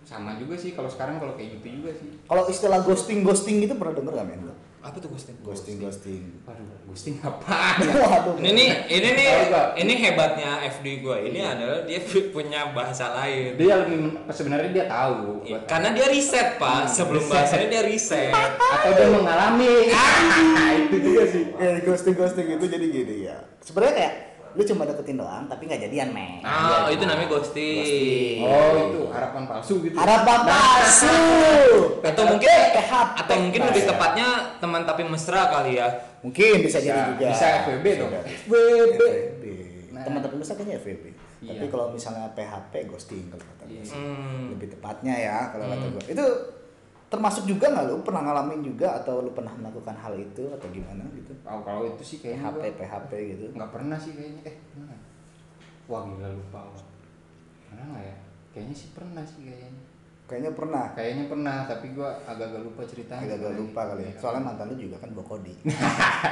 Sama 0.03 0.35
juga 0.35 0.53
sih 0.53 0.71
kalau 0.71 0.87
sekarang 0.87 1.15
kalau 1.15 1.33
kayak 1.33 1.57
gitu 1.57 1.79
juga 1.79 1.91
sih. 1.93 2.11
kalau 2.23 2.43
istilah 2.45 2.79
ghosting 2.81 3.19
ghosting 3.21 3.59
itu 3.59 3.73
pernah 3.73 3.93
denger 3.93 4.13
gak 4.13 4.25
men 4.25 4.41
lu? 4.43 4.53
Apa 4.83 4.99
tuh 4.99 5.07
ghosting? 5.09 5.39
ghosting 5.39 5.79
ghosting 5.79 6.43
Waduh, 6.43 6.67
ghosting 6.85 7.15
apaan? 7.17 7.87
waduh 8.03 8.35
Ini 8.35 8.51
nih, 8.51 8.69
ini 8.91 9.09
nih, 9.13 9.29
ini 9.77 9.93
hebatnya 9.97 10.59
FD 10.69 10.99
gue. 10.99 11.17
Ini 11.31 11.39
adalah 11.41 11.87
dia 11.87 12.03
punya 12.35 12.75
bahasa 12.75 13.15
lain. 13.15 13.55
Dia 13.55 13.79
lebih 13.79 14.11
sebenarnya 14.27 14.69
dia 14.69 14.85
tahu 14.85 15.39
Iya, 15.41 15.55
buat- 15.55 15.67
Karena 15.71 15.89
dia 15.89 16.07
riset 16.11 16.59
pak, 16.59 16.83
sebelum 16.85 17.23
bahasanya 17.25 17.67
dia 17.69 17.81
riset. 17.81 18.35
atau 18.51 18.91
dia 18.91 19.07
mengalami. 19.07 19.87
itu 20.83 20.97
juga 20.99 21.23
sih. 21.25 21.43
Eh, 21.53 21.79
ghosting 21.81 22.13
ghosting 22.13 22.47
itu 22.51 22.65
jadi 22.67 22.85
gini 22.85 23.15
ya 23.23 23.39
sebenarnya 23.63 23.95
kayak 23.95 24.13
lu 24.53 24.61
cuma 24.63 24.83
deketin 24.83 25.15
doang 25.15 25.43
tapi 25.45 25.65
nggak 25.65 25.81
jadian 25.83 26.09
men 26.09 26.41
Ah, 26.41 26.85
itu 26.87 27.01
namanya 27.01 27.25
ghosting. 27.27 28.37
Oh, 28.39 28.73
itu 28.87 29.01
harapan 29.09 29.43
palsu 29.43 29.73
gitu. 29.81 29.95
harapan 29.95 30.39
palsu 30.43 31.17
Atau 32.05 32.23
mungkin, 32.27 32.49
PHP. 32.49 32.91
atau 33.17 33.35
mungkin 33.39 33.59
Nah, 33.59 33.67
lebih 33.67 33.81
ya. 33.81 33.89
tepatnya 33.89 34.27
teman 34.59 34.81
tapi 34.83 35.01
mesra 35.03 35.41
kali 35.49 35.75
ya. 35.75 35.87
mungkin 36.19 36.55
bisa, 36.61 36.77
jadi 36.77 36.93
Bisa- 36.95 37.09
juga 37.09 37.25
bisa 37.27 37.45
FWB 37.61 37.85
dong. 37.97 38.11
FWB. 38.13 39.01
Nah. 39.91 40.03
teman-teman 40.03 40.37
besar 40.37 40.55
kayaknya 40.55 40.77
FWB 40.79 41.05
Iya. 41.39 41.49
tapi 41.53 41.65
kalau 41.67 41.85
misalnya 41.89 42.31
PHP 42.31 42.73
ghosting 42.87 43.27
kalau 43.27 43.43
kata 43.45 43.63
gue 43.65 43.75
Iya. 43.75 43.83
sih. 43.85 43.95
Hmm. 43.95 44.45
lebih 44.49 44.67
tepatnya 44.71 45.13
ya 45.13 45.37
kalau 45.49 45.65
kata 45.67 45.81
Hmm. 45.81 45.93
gue 45.93 46.03
itu 46.09 46.25
termasuk 47.13 47.45
juga 47.45 47.69
nggak 47.69 47.85
lu 47.85 48.01
pernah 48.01 48.21
ngalamin 48.23 48.61
juga 48.63 48.97
atau 48.97 49.21
lu 49.21 49.31
pernah 49.31 49.53
melakukan 49.53 49.93
hal 49.93 50.13
itu 50.15 50.49
atau 50.49 50.67
gimana 50.67 51.05
gitu 51.13 51.29
Oh, 51.43 51.61
kalau 51.61 51.85
itu 51.85 52.01
sih 52.03 52.17
kayaknya 52.17 52.49
PHP 52.49 52.57
gua 52.57 52.73
PHP 52.79 53.11
gitu 53.29 53.43
nggak 53.53 53.71
pernah 53.71 53.95
sih 53.95 54.11
kayaknya. 54.11 54.41
Eh, 54.43 54.55
pernah. 54.67 54.97
Wah, 55.85 56.01
gila 56.03 56.29
lupa. 56.31 56.59
gua. 56.65 56.83
Pernah 57.63 57.85
nggak 57.87 58.03
ya? 58.03 58.15
Kayaknya 58.49 58.75
sih 58.75 58.89
pernah 58.91 59.23
sih 59.23 59.41
kayaknya. 59.43 59.81
kayaknya 60.23 60.51
pernah 60.51 60.83
Kayaknya 60.89 61.25
pernah, 61.27 61.57
tapi 61.63 61.85
gua 61.91 62.09
agak-agak 62.23 62.63
lupa 62.63 62.81
ceritanya. 62.83 63.21
agak-agak 63.27 63.53
lupa 63.55 63.81
kali 63.85 64.01
ya 64.01 64.07
Iya. 64.07 64.17
soalnya 64.17 64.41
mantan 64.41 64.65
lu 64.65 64.75
juga 64.79 64.95
kan 64.97 65.09
bokodi 65.11 65.53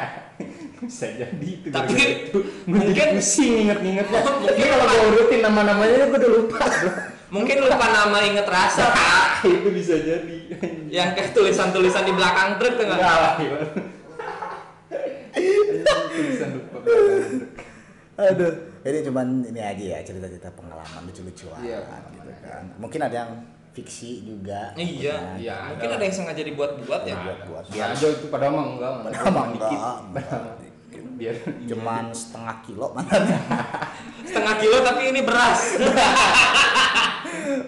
bisa 0.79 1.07
jadi 1.11 1.47
itu 1.51 1.67
Tapi 1.69 1.93
itu 1.93 2.39
mungkin- 2.65 3.13
pusing 3.13 3.53
inget-ingetnya 3.61 4.19
mungkin 4.23 4.65
kalau 4.65 4.85
gue 4.87 5.05
urutin 5.11 5.39
nama-namanya 5.41 5.95
gue 6.03 6.17
udah 6.17 6.31
lupa 6.33 6.59
Mungkin 7.29 7.57
lupa 7.61 7.85
nama 7.85 8.17
inget 8.21 8.43
rasa 8.45 8.91
pak. 8.91 9.20
itu 9.57 9.69
bisa 9.71 9.95
jadi 9.97 10.37
Yang 10.87 11.09
kayak 11.13 11.29
tulisan-tulisan 11.31 12.03
di 12.03 12.13
belakang 12.13 12.49
truk 12.55 12.73
tuh 12.73 12.85
enggak 12.85 12.99
nggak? 12.99 13.17
lah 13.17 13.33
gimana 13.35 13.65
tulisan 16.11 16.49
lupa 16.53 16.77
aduh 18.21 18.53
ini 18.81 18.99
cuman 19.01 19.27
ini 19.43 19.59
aja 19.59 19.83
ya 19.87 19.99
cerita-cerita 20.01 20.51
pengalaman 20.51 21.01
lucu-lucuan 21.03 21.57
Iya. 21.59 21.79
gitu 22.11 22.31
kan 22.43 22.63
mungkin 22.75 22.99
ada 22.99 23.15
yang 23.17 23.31
fiksi 23.71 24.27
juga 24.27 24.75
Iya, 24.75 25.39
Iya, 25.39 25.55
Mungkin 25.71 25.89
ada. 25.89 26.03
yang 26.03 26.11
sengaja 26.13 26.43
dibuat-buat 26.43 27.01
ya. 27.01 27.15
buat-buat 27.15 27.63
biar 27.71 27.87
biar 27.87 27.95
aja 27.95 28.07
itu 28.11 28.27
padahal 28.27 28.51
mah 28.51 28.65
enggak 28.69 28.91
Padahal 29.01 29.31
mah 29.31 29.45
enggak. 29.47 29.71
Biar 31.21 31.37
cuman 31.69 32.09
setengah 32.09 32.55
kilo 32.65 32.89
mantannya 32.97 33.37
Setengah 34.31 34.55
kilo 34.63 34.79
tapi 34.79 35.11
ini 35.11 35.27
beras. 35.27 35.75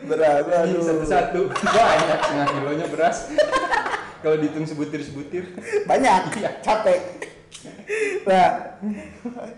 berapa 0.07 0.63
Ini 0.63 0.79
satu-satu. 0.79 1.51
Banyak 1.51 2.19
setengah 2.23 2.47
kilonya 2.55 2.87
beras. 2.87 3.17
Kalau 4.23 4.39
dihitung 4.39 4.63
sebutir-sebutir. 4.63 5.59
Banyak? 5.83 6.39
Capek. 6.63 7.27
Nah 8.23 8.79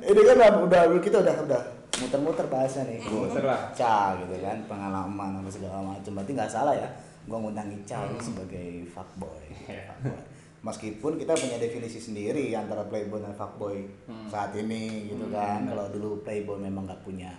ini 0.01 0.21
kan 0.25 0.37
udah, 0.65 0.81
kita 0.97 1.21
udah 1.21 1.35
udah 1.45 1.61
muter-muter 2.01 2.49
bahasnya 2.49 2.89
nih. 2.89 3.05
Muter 3.05 3.45
lah. 3.45 3.69
Ica 3.69 4.17
gitu 4.25 4.41
kan 4.41 4.57
pengalaman 4.65 5.45
apa 5.45 5.49
segala 5.53 5.85
macam. 5.85 6.11
Berarti 6.17 6.31
nggak 6.33 6.49
salah 6.49 6.73
ya 6.73 6.89
gua 7.29 7.37
ngundang 7.37 7.69
Ica 7.69 8.01
ini 8.09 8.17
sebagai 8.17 8.69
fuckboy. 8.89 9.45
Fuckboy. 9.69 10.34
Meskipun 10.65 11.15
kita 11.15 11.37
punya 11.37 11.57
definisi 11.57 12.01
sendiri 12.01 12.49
antara 12.51 12.81
playboy 12.83 13.21
dan 13.21 13.31
fuckboy 13.31 13.85
saat 14.25 14.49
ini 14.51 15.07
gitu 15.07 15.29
kan 15.29 15.61
kalau 15.63 15.85
dulu 15.87 16.25
playboy 16.25 16.57
memang 16.57 16.89
nggak 16.89 17.05
punya 17.05 17.29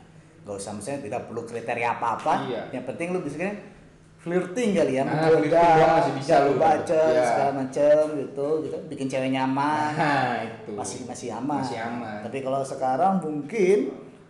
gak 0.46 0.54
usah 0.54 0.70
misalnya 0.70 1.02
tidak 1.02 1.20
perlu 1.26 1.42
kriteria 1.42 1.88
apa-apa 1.92 2.46
Iya. 2.46 2.62
yang 2.70 2.86
penting 2.86 3.10
lu 3.10 3.18
bisa 3.18 3.50
flirting 4.16 4.74
kali 4.74 4.94
ya 4.94 5.02
Nah, 5.02 5.26
menggoda, 5.26 5.66
masih 5.98 6.12
bisa 6.14 6.34
lu 6.46 6.54
baca 6.54 7.02
Iya. 7.10 7.22
segala 7.26 7.52
macam 7.56 8.02
gitu 8.14 8.46
gitu 8.62 8.76
bikin 8.86 9.06
cewek 9.06 9.30
nyaman 9.30 9.90
nah 9.92 10.38
itu 10.38 10.70
masih 10.70 10.98
masih 11.04 11.28
aman. 11.34 11.62
Masih 11.62 11.78
aman. 11.82 12.18
Tapi 12.22 12.38
kalau 12.40 12.62
sekarang 12.62 13.18
mungkin 13.18 13.78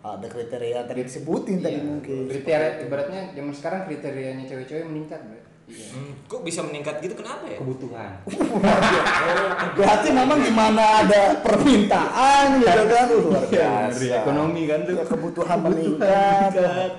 ada 0.01 0.25
kriteria 0.25 0.85
tadi 0.85 1.01
disebutin 1.03 1.57
tadi 1.59 1.77
Iya. 1.77 1.85
mungkin. 1.85 2.23
kriteria 2.29 2.69
ibaratnya 2.81 3.21
zaman 3.33 3.53
sekarang 3.53 3.81
kriterianya 3.85 4.45
cewek-cewek 4.45 4.85
meningkat 4.85 5.21
bro 5.21 5.36
Hmm, 5.67 6.15
kok 6.23 6.41
bisa 6.41 6.63
meningkat 6.63 7.03
gitu 7.03 7.11
kenapa 7.13 7.43
ya? 7.45 7.59
kebutuhan 7.59 8.23
Berarti 9.77 10.07
memang 10.09 10.39
di 10.39 10.47
mana 10.49 11.03
ada 11.03 11.43
permintaan 11.43 12.45
gitu 12.57 12.83
kan 12.87 13.05
uh, 13.05 13.19
luar 13.19 13.43
Iya, 13.43 13.67
biasa. 13.83 13.91
dari 13.93 14.07
ekonomi 14.13 14.61
kan 14.63 14.79
tuh. 14.81 14.93
Ya, 14.93 15.03
kebutuhan 15.05 15.57
meningkat. 15.61 16.51
Luar 16.55 16.91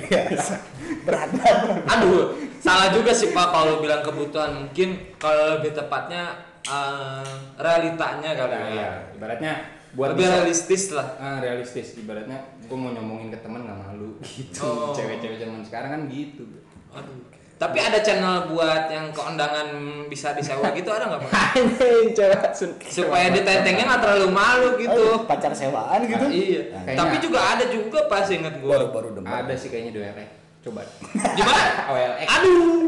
biasa. 0.00 0.54
Berat 1.02 1.30
banget. 1.30 1.76
Aduh, 1.86 2.20
salah 2.58 2.88
juga 2.88 3.12
sih 3.12 3.30
Pak 3.30 3.46
kalau 3.50 3.78
bilang 3.78 4.00
kebutuhan. 4.00 4.50
Mungkin 4.58 4.88
kalau 5.16 5.56
lebih 5.56 5.72
tepatnya 5.72 6.34
eh, 6.62 7.30
realitanya 7.54 8.30
kali 8.34 8.48
Nah, 8.50 8.64
ya. 8.66 8.74
ya 8.74 8.90
ibaratnya 9.12 9.52
buat 9.90 10.14
lebih 10.14 10.22
bisa- 10.22 10.34
realistis 10.36 10.82
lah. 10.90 11.08
ah, 11.16 11.36
realistis 11.38 11.96
ibaratnya 11.96 12.38
gue 12.60 12.76
mau 12.76 12.90
nyomongin 12.90 13.28
ke 13.28 13.38
teman 13.40 13.60
nggak 13.60 13.78
malu 13.80 14.14
gitu 14.22 14.62
Oh. 14.62 14.94
cewek-cewek 14.94 15.36
zaman 15.36 15.60
sekarang 15.60 15.90
kan 15.90 16.02
gitu 16.06 16.46
Aduh. 16.90 17.26
Tapi 17.60 17.76
ada 17.76 18.00
channel 18.00 18.48
buat 18.48 18.88
yang 18.88 19.12
keundangan 19.12 19.68
bisa 20.08 20.32
disewa 20.32 20.72
gitu 20.72 20.88
ada 20.88 21.04
nggak 21.06 21.20
Pak? 21.22 21.32
anjing 21.52 22.08
Supaya 22.82 23.28
ditentengnya 23.28 23.84
nggak 23.84 24.00
terlalu 24.00 24.28
malu 24.30 24.68
Oh, 24.70 24.80
gitu. 24.80 25.06
pacar 25.28 25.52
sewaan 25.52 26.00
gitu. 26.02 26.24
Ah, 26.24 26.32
iya. 26.32 26.62
Kayaknya- 26.72 26.96
Tapi 26.96 27.14
juga 27.20 27.38
ada 27.46 27.64
juga 27.66 27.98
pas 28.08 28.24
inget 28.26 28.54
Baru 28.56 28.88
gua. 28.88 28.96
baru 28.96 29.08
denger. 29.12 29.28
ada 29.28 29.52
sih 29.54 29.68
kayaknya 29.68 29.92
di 29.92 30.00
WR 30.00 30.18
coba 30.60 30.80
Gimana? 31.36 31.62
OLX 31.86 32.26
Aduh. 32.30 32.80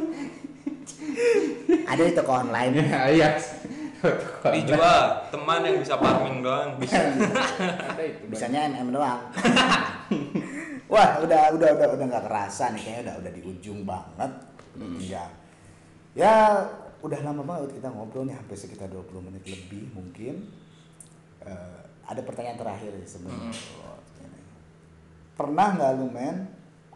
Ada 1.84 2.02
di 2.02 2.12
toko 2.12 2.32
online. 2.34 2.72
iya 3.12 3.28
Dijual 4.44 5.00
teman 5.30 5.62
yang 5.62 5.78
bisa 5.78 5.94
farming 5.94 6.42
doang 6.42 6.74
bisa. 6.74 6.98
ada 6.98 8.02
itu 8.02 8.24
Bisanya 8.26 8.66
MM 8.72 8.90
doang. 8.90 9.20
Wah, 10.88 11.22
udah 11.22 11.54
udah 11.54 11.68
udah 11.70 11.88
udah 11.92 12.06
nggak 12.06 12.24
kerasa 12.26 12.74
nih 12.74 12.82
kayaknya 12.82 13.00
udah 13.04 13.14
udah 13.20 13.30
di 13.30 13.42
ujung 13.42 13.86
banget. 13.86 14.32
Udah 14.76 14.88
tinggal. 14.98 15.28
Ya, 16.12 16.34
udah 17.02 17.18
lama 17.24 17.42
banget 17.42 17.80
kita 17.80 17.88
ngobrol 17.90 18.28
nih 18.28 18.36
hampir 18.36 18.54
sekitar 18.54 18.88
20 18.92 19.26
menit 19.26 19.44
lebih 19.48 19.90
mungkin. 19.96 20.46
Eh, 21.42 21.80
ada 22.06 22.20
pertanyaan 22.22 22.58
terakhir 22.60 22.92
sebenarnya. 23.06 23.52
Oh, 23.82 23.98
ini. 24.20 24.40
Pernah 25.34 25.68
nggak 25.78 25.92
lu 25.98 26.06
men 26.12 26.36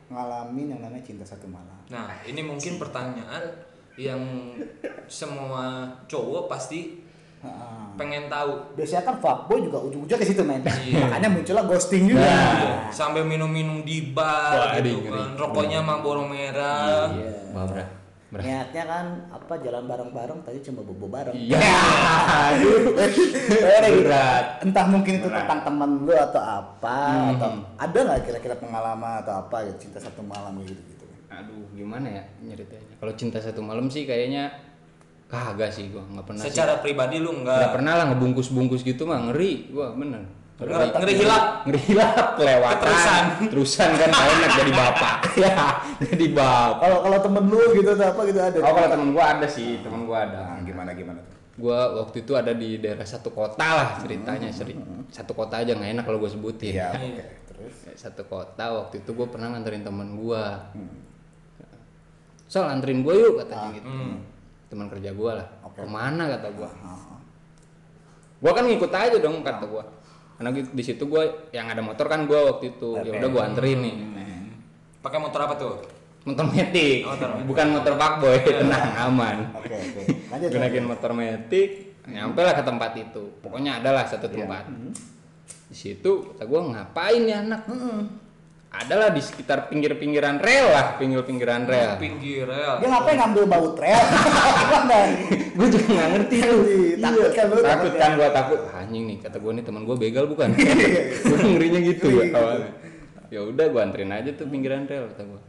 ngalamin 0.07 0.77
yang 0.77 0.81
namanya 0.83 1.03
cinta 1.03 1.27
satu 1.27 1.51
malam? 1.51 1.81
Nah, 1.91 2.23
ini 2.27 2.43
mungkin 2.43 2.79
pertanyaan 2.79 3.43
yang 3.97 4.23
semua 5.09 5.89
cowok 6.07 6.47
pasti 6.53 7.06
Pengen 7.97 8.29
tahu. 8.29 8.77
Biasanya 8.77 9.03
kan 9.03 9.17
fuckboy 9.17 9.59
juga 9.63 9.81
ujung-ujungnya 9.81 10.21
ke 10.21 10.29
situ 10.29 10.45
men. 10.45 10.61
Iya. 10.61 11.01
Makanya 11.09 11.29
muncullah 11.33 11.65
ghosting 11.65 12.05
juga. 12.07 12.29
Nah, 12.29 12.93
sampai 12.93 13.25
minum-minum 13.25 13.81
di 13.83 14.13
bar 14.13 14.53
Wah, 14.53 14.77
gitu 14.77 15.01
aduh, 15.01 15.17
kan. 15.17 15.29
Rokoknya 15.35 15.79
Marlboro 15.81 16.29
merah. 16.29 17.09
Iya. 17.09 17.33
Barbara 17.53 17.87
niatnya 18.37 18.85
kan 18.85 19.07
apa 19.33 19.55
jalan 19.65 19.87
bareng-bareng 19.87 20.45
tadi 20.45 20.59
cuma 20.61 20.85
bobo 20.85 21.09
bareng 21.09 21.33
Iya. 21.33 21.57
Gitu. 22.61 22.91
Berat. 24.03 24.61
entah 24.61 24.87
mungkin 24.87 25.13
itu 25.17 25.29
Berat. 25.29 25.47
tentang 25.47 25.61
teman 25.65 25.91
lu 26.03 26.13
atau 26.13 26.43
apa 26.43 26.99
Hmm. 27.07 27.33
atau 27.33 27.49
ada 27.79 27.99
nggak 28.03 28.21
kira-kira 28.25 28.55
pengalaman 28.57 29.23
atau 29.23 29.41
apa 29.41 29.65
ya 29.65 29.73
cinta 29.79 29.97
satu 29.97 30.21
malam 30.21 30.59
gitu 30.61 30.75
gitu 30.75 31.05
Aduh, 31.27 31.65
gimana 31.73 32.07
ya 32.09 32.23
nyeritanya? 32.41 32.97
Kalau 32.97 33.13
cinta 33.15 33.39
satu 33.41 33.61
malam 33.61 33.87
sih 33.87 34.05
kayaknya 34.05 34.53
kagak 35.27 35.71
sih 35.75 35.91
gua 35.91 36.07
nggak 36.07 36.25
pernah. 36.27 36.43
sih. 36.43 36.51
Secara 36.55 36.79
pribadi 36.79 37.19
lu 37.19 37.43
nggak 37.43 37.59
nggak 37.59 37.75
pernah 37.75 37.93
lah 37.99 38.05
ngebungkus-bungkus 38.15 38.87
gitu 38.87 39.03
mah 39.05 39.31
ngeri. 39.31 39.75
Gua 39.75 39.91
bener. 39.93 40.23
ngeri, 40.57 40.89
ngeri 40.89 41.15
hilap. 41.21 41.45
ngeri 41.69 41.81
hilap 41.93 42.27
kelewatan. 42.41 42.81
Keterusan. 42.81 43.25
terusan 43.53 43.91
kan 43.93 44.09
gak 44.09 44.29
enak 44.33 44.51
jadi 44.57 44.73
bapak. 44.73 45.17
Ya 45.45 45.57
jadi 46.01 46.27
bapak. 46.33 46.81
Kalau 46.81 46.99
kalau 47.05 47.19
temen 47.21 47.45
lu 47.53 47.61
gitu 47.77 47.91
atau 47.93 48.07
apa 48.09 48.21
gitu 48.25 48.41
ada? 48.41 48.57
Oh 48.65 48.73
kalau 48.73 48.89
temen 48.89 49.09
gua 49.13 49.25
ada 49.37 49.47
sih 49.51 49.85
temen 49.85 50.01
gua 50.09 50.19
ada. 50.25 50.41
Nah, 50.57 50.59
gimana 50.65 50.91
gimana 50.97 51.21
tuh? 51.21 51.37
Gua 51.61 51.79
waktu 52.01 52.17
itu 52.25 52.33
ada 52.33 52.53
di 52.57 52.81
daerah 52.81 53.05
satu 53.05 53.29
kota 53.35 53.67
lah 53.67 53.89
ceritanya 54.01 54.49
seri. 54.49 54.79
Satu 55.13 55.37
kota 55.37 55.61
aja 55.61 55.77
nggak 55.77 55.91
enak 56.01 56.05
kalau 56.09 56.23
gua 56.23 56.31
sebutin. 56.33 56.73
Iya 56.73 56.89
oke 56.95 57.25
terus? 57.53 57.75
Satu 57.99 58.23
kota 58.25 58.65
waktu 58.73 59.05
itu 59.05 59.11
gua 59.13 59.29
pernah 59.29 59.53
nganterin 59.53 59.85
temen 59.85 60.17
gua. 60.17 60.73
Sol 62.49 62.65
anterin 62.65 63.05
gua 63.05 63.13
yuk 63.13 63.43
katanya 63.43 63.69
gitu 63.77 63.91
teman 64.67 64.87
kerja 64.91 65.11
gua 65.15 65.43
lah. 65.43 65.49
Oke. 65.67 65.83
ke 65.83 65.87
mana 65.87 66.23
kata 66.37 66.49
gua? 66.55 66.69
Ah, 66.83 67.19
gua 68.43 68.53
kan 68.53 68.65
ngikut 68.67 68.93
aja 68.93 69.17
dong 69.19 69.43
kata 69.43 69.65
gua. 69.67 69.85
Karena 70.37 70.51
di 70.53 70.83
situ 70.85 71.05
gua 71.09 71.25
yang 71.55 71.71
ada 71.71 71.81
motor 71.81 72.07
kan 72.07 72.29
gua 72.29 72.57
waktu 72.57 72.77
itu. 72.77 72.99
Ya 73.03 73.17
udah 73.23 73.31
gua 73.31 73.43
anterin 73.49 73.79
nih. 73.83 73.97
Pakai 75.01 75.19
motor 75.23 75.41
apa 75.47 75.55
tuh? 75.55 75.97
motor 76.27 76.47
metik. 76.51 77.07
Oh, 77.07 77.15
motor 77.15 77.29
bukan 77.47 77.67
motor 77.71 77.93
fuckboy 77.95 78.37
tenang 78.43 78.87
aman. 78.99 79.37
Oke 79.55 79.71
gue 79.95 80.59
naikin 80.59 80.83
lanjut. 80.83 80.91
motor 80.91 81.11
metik 81.15 81.71
nyampe 82.07 82.41
lah 82.43 82.55
ke 82.59 82.63
tempat 82.67 82.93
itu. 82.99 83.23
Pokoknya 83.39 83.79
ada 83.79 83.95
lah 83.95 84.05
satu 84.11 84.27
tempat. 84.27 84.67
Di 85.71 85.77
situ 85.79 86.35
kata 86.35 86.43
gue 86.43 86.61
ngapain 86.75 87.23
ya 87.23 87.47
anak 87.47 87.63
adalah 88.67 89.09
di 89.09 89.23
sekitar 89.25 89.73
pinggir-pinggiran 89.73 90.37
rel 90.37 90.69
lah 90.69 91.01
pinggir-pinggiran 91.01 91.65
rel. 91.65 91.97
Pinggir 91.97 92.45
rel. 92.45 92.77
dia 92.77 92.89
ngapain 92.91 93.17
ngambil 93.17 93.45
baut 93.49 93.75
rel? 93.79 93.97
Gue 95.57 95.67
juga 95.73 95.87
nggak 95.89 96.09
ngerti 96.13 96.37
tuh. 96.45 96.61
Takut 97.01 97.31
kan 97.33 97.47
lu 97.49 97.61
takut 97.65 97.93
kan 97.97 98.11
gue 98.15 98.29
takut. 98.29 98.61
"Ah, 98.69 98.85
anjing 98.85 99.05
nih 99.09 99.17
kata 99.25 99.37
gue 99.41 99.53
nih 99.57 99.65
teman 99.65 99.83
gue 99.89 99.97
begal 99.97 100.25
bukan? 100.29 100.53
Gue 101.25 101.37
ngerinya 101.41 101.81
gitu 101.81 102.07
ya 102.13 102.25
awalnya. 102.37 102.71
Ya 103.27 103.41
udah 103.43 103.67
gue 103.67 103.81
anterin 103.81 104.13
aja 104.13 104.31
tuh 104.37 104.47
pinggiran 104.47 104.85
rel 104.85 105.09
kata 105.11 105.23
gue 105.25 105.41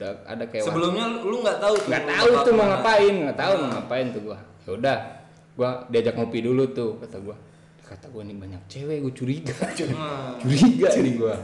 udah 0.00 0.10
ada 0.24 0.44
kayak 0.48 0.64
Sebelumnya 0.64 1.04
lu 1.12 1.28
lu 1.28 1.36
nggak 1.44 1.58
tahu 1.60 1.74
tuh. 1.76 1.88
nggak 1.92 2.02
lu 2.02 2.08
tahu 2.08 2.30
tuh 2.40 2.52
mau 2.56 2.66
ngapain 2.66 3.14
nggak 3.20 3.36
tahu 3.36 3.52
mau 3.54 3.68
ngapain 3.76 4.06
tuh 4.08 4.20
gua. 4.24 4.38
Ya 4.64 4.70
udah 4.72 4.96
gua 5.52 5.70
diajak 5.92 6.14
ngopi 6.16 6.38
dulu 6.40 6.64
tuh 6.72 6.96
kata 6.96 7.20
gua. 7.20 7.36
Kata 7.84 8.06
gua 8.08 8.22
nih 8.24 8.32
banyak 8.32 8.62
cewek 8.64 9.04
gua 9.04 9.12
curiga. 9.12 9.52
Hmm. 9.52 10.32
curiga 10.40 10.88
nih 10.96 11.14
gua 11.20 11.36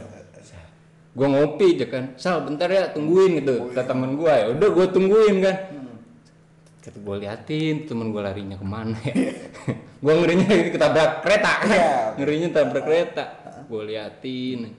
gua 1.17 1.27
ngopi 1.33 1.73
aja 1.73 1.85
kan. 1.89 2.03
Sal 2.13 2.45
bentar 2.45 2.69
ya 2.69 2.93
tungguin 2.93 3.41
gitu 3.41 3.73
kata 3.73 3.89
temen 3.89 4.13
gua. 4.13 4.37
Ya 4.37 4.45
udah 4.53 4.69
gua 4.69 4.85
tungguin 4.93 5.41
kan. 5.41 5.57
Kata 6.85 6.97
gua 7.01 7.17
liatin 7.17 7.89
temen 7.89 8.13
gua 8.13 8.29
larinya 8.29 8.53
ke 8.53 8.63
mana 8.63 8.95
ya? 9.01 9.13
Gua 9.97 10.13
ngerinya 10.13 10.45
ketabrak 10.69 11.25
kereta. 11.25 11.53
Iya. 11.65 11.89
ngerinya 12.21 12.47
tabrak 12.53 12.85
kereta. 12.85 13.25
Gua 13.65 13.81
liatin. 13.81 14.69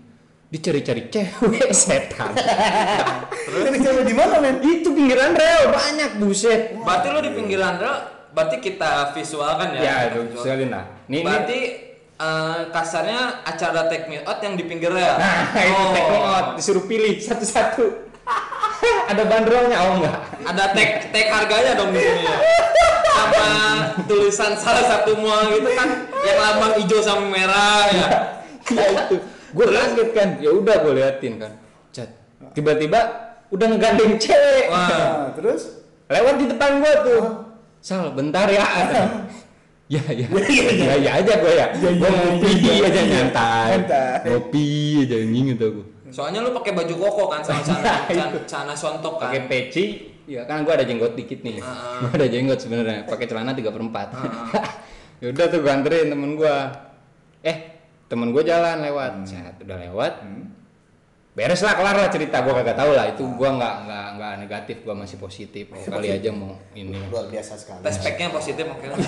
Dicari-cari 0.48 1.10
cewek 1.10 1.74
setan. 1.82 2.32
Terus? 2.38 3.62
Ini 3.68 3.78
cewek 3.82 4.04
di 4.06 4.14
mana 4.14 4.38
men? 4.38 4.62
Itu 4.62 4.94
pinggiran 4.94 5.34
rel 5.34 5.74
banyak 5.74 6.22
buset. 6.22 6.72
Berarti 6.78 7.06
lu 7.12 7.20
di 7.20 7.32
pinggiran 7.34 7.76
rel, 7.76 7.96
berarti 8.32 8.56
kita 8.62 9.12
visualkan 9.12 9.76
ya. 9.76 9.80
ya 9.82 9.96
itu 10.08 10.18
visual. 10.24 10.40
visualin 10.40 10.70
lah. 10.72 10.84
Nih. 11.10 11.20
Berarti 11.26 11.58
eh, 12.18 12.60
kasarnya 12.68 13.42
acara 13.42 13.86
take 13.86 14.06
me 14.06 14.18
out 14.22 14.38
yang 14.38 14.54
di 14.54 14.64
pinggir 14.64 14.90
rel. 14.90 15.16
nah 15.16 15.48
itu 15.54 15.70
Oh. 15.70 15.90
take 15.94 16.08
me 16.08 16.18
out 16.20 16.46
disuruh 16.54 16.84
pilih 16.84 17.16
satu-satu 17.16 17.84
ada 19.10 19.22
bandrolnya 19.24 19.78
oh 19.80 19.92
enggak 19.98 20.16
Ada 20.44 20.64
tag 20.72 20.90
tag 21.08 21.26
harganya 21.28 21.72
dong 21.74 21.90
di 21.90 22.00
sini 22.00 22.22
ya. 22.22 22.36
Sama 23.08 23.46
tulisan 24.06 24.52
salah 24.54 24.84
satu 24.84 25.18
mall 25.18 25.50
gitu 25.50 25.70
kan 25.74 25.88
yang 26.22 26.38
lambang 26.38 26.72
hijau 26.78 27.00
sama 27.00 27.26
merah 27.26 27.88
ya. 27.90 28.08
ya 28.68 28.84
itu 28.94 29.16
gue 29.48 29.66
kaget 29.66 30.08
kan 30.12 30.28
ya 30.38 30.50
udah 30.52 30.76
gue 30.84 30.92
liatin 30.94 31.34
kan 31.40 31.52
cat 31.90 32.08
tiba-tiba 32.52 33.00
udah 33.48 33.66
ngegandeng 33.66 34.20
cewek 34.20 34.68
Wah. 34.68 34.86
nah, 34.86 35.28
terus 35.32 35.80
lewat 36.06 36.34
di 36.36 36.46
depan 36.52 36.84
gue 36.84 36.92
tuh 37.00 37.22
sal 37.80 38.12
bentar 38.12 38.44
ya 38.46 38.60
ya 39.88 40.02
ya. 40.12 40.26
Ya 40.28 40.94
ya 41.00 41.10
aja 41.20 41.32
gue 41.40 41.52
ya. 41.56 41.66
Gue 41.76 42.08
ngopi 42.08 42.52
aja 42.84 43.00
nyantai. 43.02 43.72
Ngopi 44.28 44.66
aja 45.04 45.16
anjing 45.24 45.46
gitu 45.56 45.66
gue 45.80 45.86
Soalnya 46.08 46.40
lu 46.40 46.56
pakai 46.56 46.72
baju 46.72 46.94
koko 46.96 47.24
kan 47.28 47.40
sama 47.44 47.60
celana, 47.66 48.08
celana, 48.08 48.40
celana 48.48 48.74
sontok 48.74 49.20
kan. 49.20 49.28
pakai 49.28 49.40
peci. 49.48 49.84
Ya 50.28 50.44
kan 50.44 50.60
gua 50.60 50.76
ada 50.76 50.84
jenggot 50.84 51.16
dikit 51.16 51.40
nih. 51.40 51.60
Heeh. 51.60 51.96
gua 52.04 52.12
ada 52.12 52.26
jenggot 52.28 52.58
sebenarnya. 52.60 53.04
Pakai 53.08 53.26
celana 53.28 53.52
tiga 53.56 53.72
perempat 53.72 54.12
ya 55.20 55.34
udah 55.34 55.46
tuh 55.50 55.60
gua 55.64 55.72
anterin 55.76 56.08
temen 56.12 56.36
gua. 56.36 56.56
Eh 57.44 57.56
temen 58.08 58.32
gua 58.32 58.42
jalan 58.44 58.84
lewat. 58.84 59.12
Set, 59.24 59.56
udah 59.64 59.78
lewat 59.88 60.12
beres 61.38 61.62
lah 61.62 61.78
kelar 61.78 61.94
lah 61.94 62.10
cerita. 62.10 62.42
Gua 62.42 62.58
kagak 62.58 62.74
tahu 62.74 62.98
lah. 62.98 63.06
Itu 63.14 63.22
gua 63.38 63.54
nggak 63.54 63.74
nggak 63.86 64.06
nggak 64.18 64.32
negatif. 64.42 64.76
Gua 64.82 64.98
masih 64.98 65.22
positif. 65.22 65.70
Oh, 65.70 65.78
kali 65.78 66.10
aja 66.10 66.34
mau 66.34 66.58
ini. 66.74 66.98
Luar 67.06 67.30
biasa 67.30 67.54
sekali. 67.54 67.86
Tes 67.86 68.02
packnya 68.02 68.34
positif 68.34 68.66
mungkin. 68.66 68.98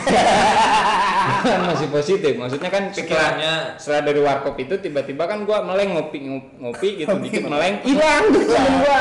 masih 1.74 1.90
positif. 1.90 2.38
Maksudnya 2.38 2.70
kan 2.70 2.94
setelah 2.94 3.34
Pikirannya 3.34 3.54
setelah 3.82 4.00
dari 4.06 4.20
warkop 4.22 4.54
itu 4.62 4.78
tiba-tiba 4.78 5.26
kan 5.26 5.42
gua 5.42 5.66
meleng 5.66 5.98
ngopi 5.98 6.22
ngopi 6.62 7.02
gitu. 7.02 7.18
Dikit 7.18 7.50
meleng 7.50 7.82
hilang 7.82 8.30
tuh 8.30 8.46
temen 8.46 8.74
gua 8.86 9.00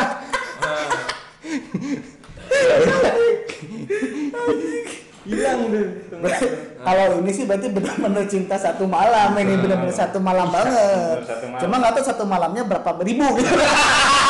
hilang 5.30 5.60
deh. 5.70 5.88
Kalau 6.82 7.22
ini 7.22 7.32
sih 7.32 7.46
berarti 7.46 7.68
benar-benar 7.70 8.26
cinta 8.26 8.58
satu 8.58 8.90
malam. 8.90 9.38
Ini 9.38 9.56
benar-benar 9.62 9.94
satu 9.94 10.18
malam 10.18 10.50
banget. 10.50 11.24
Satu 11.30 11.46
malam. 11.46 11.62
cuma 11.62 11.76
nggak 11.78 11.94
tahu 11.94 12.06
satu 12.10 12.24
malamnya 12.26 12.64
berapa 12.66 12.90
ribu. 13.06 13.28
gitu 13.38 13.54